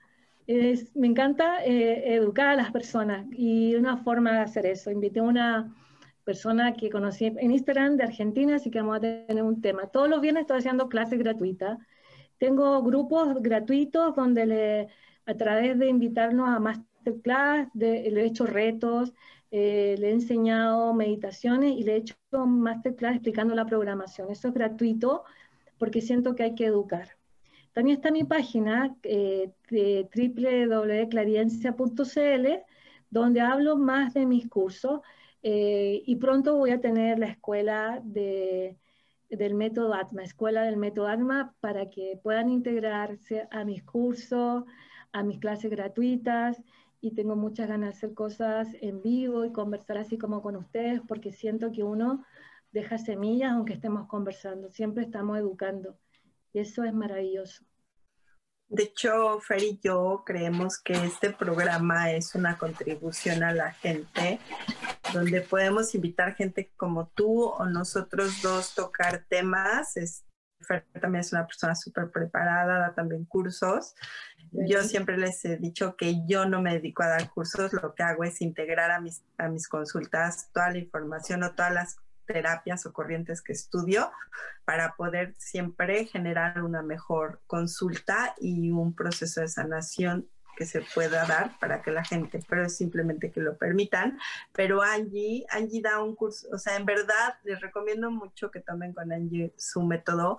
[0.94, 4.90] Me encanta eh, educar a las personas y una forma de hacer eso.
[4.90, 5.74] Invité a una
[6.24, 9.86] persona que conocí en Instagram de Argentina, así que vamos a tener un tema.
[9.86, 11.78] Todos los viernes estoy haciendo clases gratuitas.
[12.38, 14.88] Tengo grupos gratuitos donde le,
[15.26, 19.12] a través de invitarnos a masterclass, de, le he hecho retos,
[19.50, 24.30] eh, le he enseñado meditaciones y le he hecho masterclass explicando la programación.
[24.30, 25.24] Eso es gratuito
[25.78, 27.16] porque siento que hay que educar.
[27.72, 32.46] También está mi página eh, www.clariencia.cl,
[33.10, 35.00] donde hablo más de mis cursos
[35.42, 38.78] eh, y pronto voy a tener la escuela de,
[39.28, 44.64] del método ATMA, escuela del método ATMA, para que puedan integrarse a mis cursos,
[45.12, 46.62] a mis clases gratuitas
[47.00, 51.00] y tengo muchas ganas de hacer cosas en vivo y conversar así como con ustedes,
[51.08, 52.24] porque siento que uno
[52.70, 55.98] deja semillas aunque estemos conversando, siempre estamos educando.
[56.52, 57.64] Y eso es maravilloso.
[58.72, 64.40] De hecho, Fer y yo creemos que este programa es una contribución a la gente,
[65.12, 69.92] donde podemos invitar gente como tú o nosotros dos tocar temas.
[70.62, 73.94] Fer también es una persona súper preparada, da también cursos.
[74.52, 78.04] Yo siempre les he dicho que yo no me dedico a dar cursos, lo que
[78.04, 81.96] hago es integrar a mis, a mis consultas toda la información o todas las
[82.26, 84.10] terapias o corrientes que estudio
[84.64, 91.26] para poder siempre generar una mejor consulta y un proceso de sanación que se pueda
[91.26, 94.18] dar para que la gente, pero es simplemente que lo permitan.
[94.52, 98.92] Pero Angie, Angie da un curso, o sea, en verdad les recomiendo mucho que tomen
[98.92, 100.38] con Angie su método.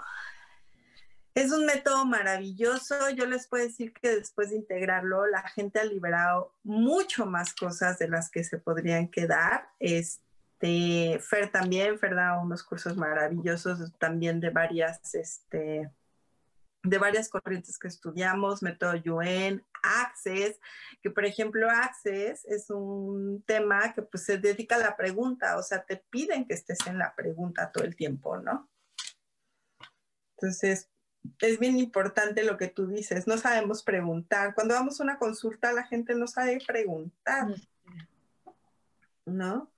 [1.36, 3.10] Es un método maravilloso.
[3.10, 7.98] Yo les puedo decir que después de integrarlo, la gente ha liberado mucho más cosas
[7.98, 9.68] de las que se podrían quedar.
[9.80, 10.24] Este,
[10.62, 15.92] este, Fer también, Fer da unos cursos maravillosos también de varias, este,
[16.84, 20.60] de varias corrientes que estudiamos, método Yuen, Access,
[21.02, 25.64] que por ejemplo Access es un tema que pues se dedica a la pregunta, o
[25.64, 28.70] sea, te piden que estés en la pregunta todo el tiempo, ¿no?
[30.38, 30.90] Entonces,
[31.40, 34.54] es bien importante lo que tú dices, no sabemos preguntar.
[34.54, 37.48] Cuando vamos a una consulta, la gente no sabe preguntar.
[39.26, 39.72] ¿no?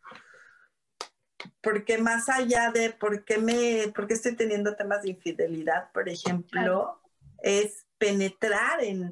[1.66, 6.08] Porque más allá de por qué me, por qué estoy teniendo temas de infidelidad, por
[6.08, 7.02] ejemplo,
[7.42, 9.12] es penetrar en,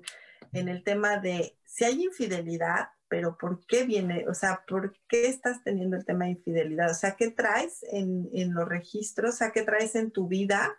[0.51, 4.27] en el tema de si hay infidelidad, pero ¿por qué viene?
[4.29, 6.91] O sea, ¿por qué estás teniendo el tema de infidelidad?
[6.91, 9.33] O sea, ¿qué traes en, en los registros?
[9.33, 10.77] O sea, ¿qué traes en tu vida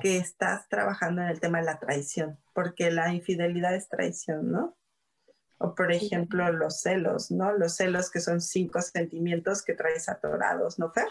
[0.00, 2.38] que estás trabajando en el tema de la traición?
[2.54, 4.78] Porque la infidelidad es traición, ¿no?
[5.58, 7.52] O por ejemplo, los celos, ¿no?
[7.52, 11.08] Los celos que son cinco sentimientos que traes atorados, ¿no, Fer?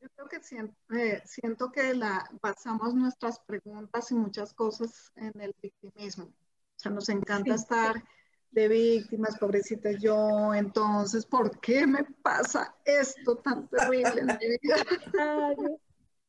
[0.00, 5.40] Yo creo que siento, eh, siento que la, basamos nuestras preguntas y muchas cosas en
[5.40, 6.26] el victimismo.
[6.26, 8.02] O sea, nos encanta estar
[8.50, 15.54] de víctimas, pobrecita yo, entonces, ¿por qué me pasa esto tan terrible en mi vida?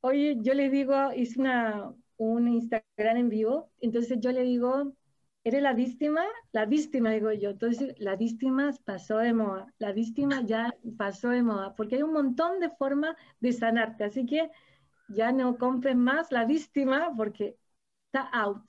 [0.01, 4.93] Oye, yo le digo, hice una, un Instagram en vivo, entonces yo le digo,
[5.43, 6.23] ¿eres la víctima?
[6.51, 7.51] La víctima, digo yo.
[7.51, 12.13] Entonces, la víctima pasó de moda, la víctima ya pasó de moda, porque hay un
[12.13, 14.49] montón de formas de sanarte, así que
[15.07, 17.57] ya no compres más la víctima porque
[18.07, 18.63] está out.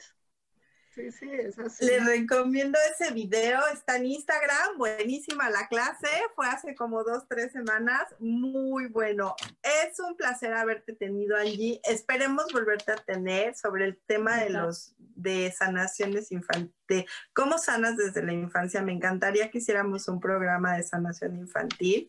[0.95, 1.86] Sí, sí, es así.
[1.86, 7.53] Les recomiendo ese video, está en Instagram, buenísima la clase, fue hace como dos, tres
[7.53, 9.36] semanas, muy bueno.
[9.62, 14.97] Es un placer haberte tenido allí, esperemos volverte a tener sobre el tema de los,
[14.99, 20.82] de sanaciones infantiles, cómo sanas desde la infancia, me encantaría que hiciéramos un programa de
[20.82, 22.09] sanación infantil.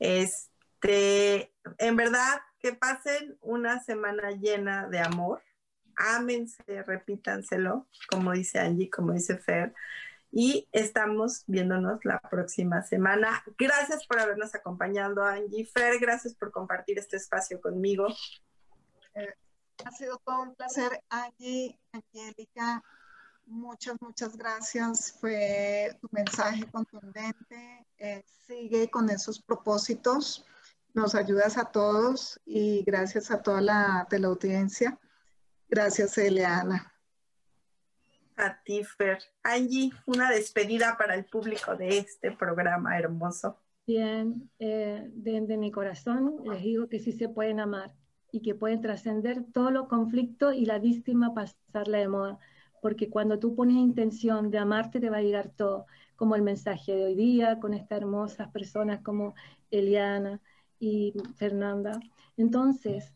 [0.00, 5.42] Este, en verdad, que pasen una semana llena de amor
[5.96, 9.74] ámense, repítanselo, como dice Angie, como dice Fer.
[10.30, 13.42] Y estamos viéndonos la próxima semana.
[13.58, 15.64] Gracias por habernos acompañado, Angie.
[15.64, 18.06] Fer, gracias por compartir este espacio conmigo.
[19.84, 22.82] Ha sido todo un placer, Angie, Angélica.
[23.46, 25.16] Muchas, muchas gracias.
[25.20, 27.86] Fue tu mensaje contundente.
[27.98, 30.44] Eh, sigue con esos propósitos.
[30.94, 34.98] Nos ayudas a todos y gracias a toda la teleaudiencia.
[35.68, 36.92] Gracias, Eliana.
[38.36, 39.18] A ti, Fer.
[39.42, 43.58] Angie, una despedida para el público de este programa hermoso.
[43.86, 47.94] Bien, eh, desde mi corazón les digo que sí se pueden amar
[48.32, 52.38] y que pueden trascender todos los conflictos y la víctima pasarla de moda,
[52.82, 55.86] porque cuando tú pones intención de amarte te va a llegar todo,
[56.16, 59.34] como el mensaje de hoy día con estas hermosas personas como
[59.70, 60.40] Eliana
[60.78, 62.00] y Fernanda.
[62.36, 63.14] Entonces,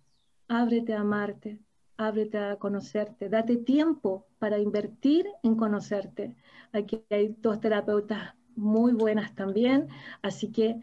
[0.49, 1.59] ábrete a amarte,
[2.01, 6.35] ábrete a conocerte, date tiempo para invertir en conocerte.
[6.73, 9.89] Aquí hay dos terapeutas muy buenas también,
[10.23, 10.81] así que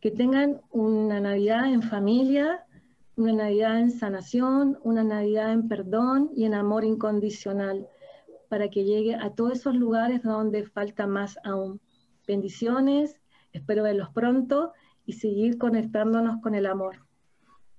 [0.00, 2.64] que tengan una Navidad en familia,
[3.16, 7.88] una Navidad en sanación, una Navidad en perdón y en amor incondicional,
[8.48, 11.80] para que llegue a todos esos lugares donde falta más aún.
[12.26, 13.20] Bendiciones,
[13.52, 14.72] espero verlos pronto
[15.04, 17.04] y seguir conectándonos con el amor.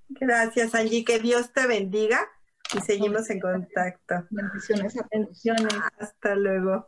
[0.10, 2.28] Gracias, Angie, que Dios te bendiga
[2.76, 4.28] y seguimos en contacto.
[4.30, 5.74] Bendiciones, bendiciones.
[6.00, 6.88] Hasta luego.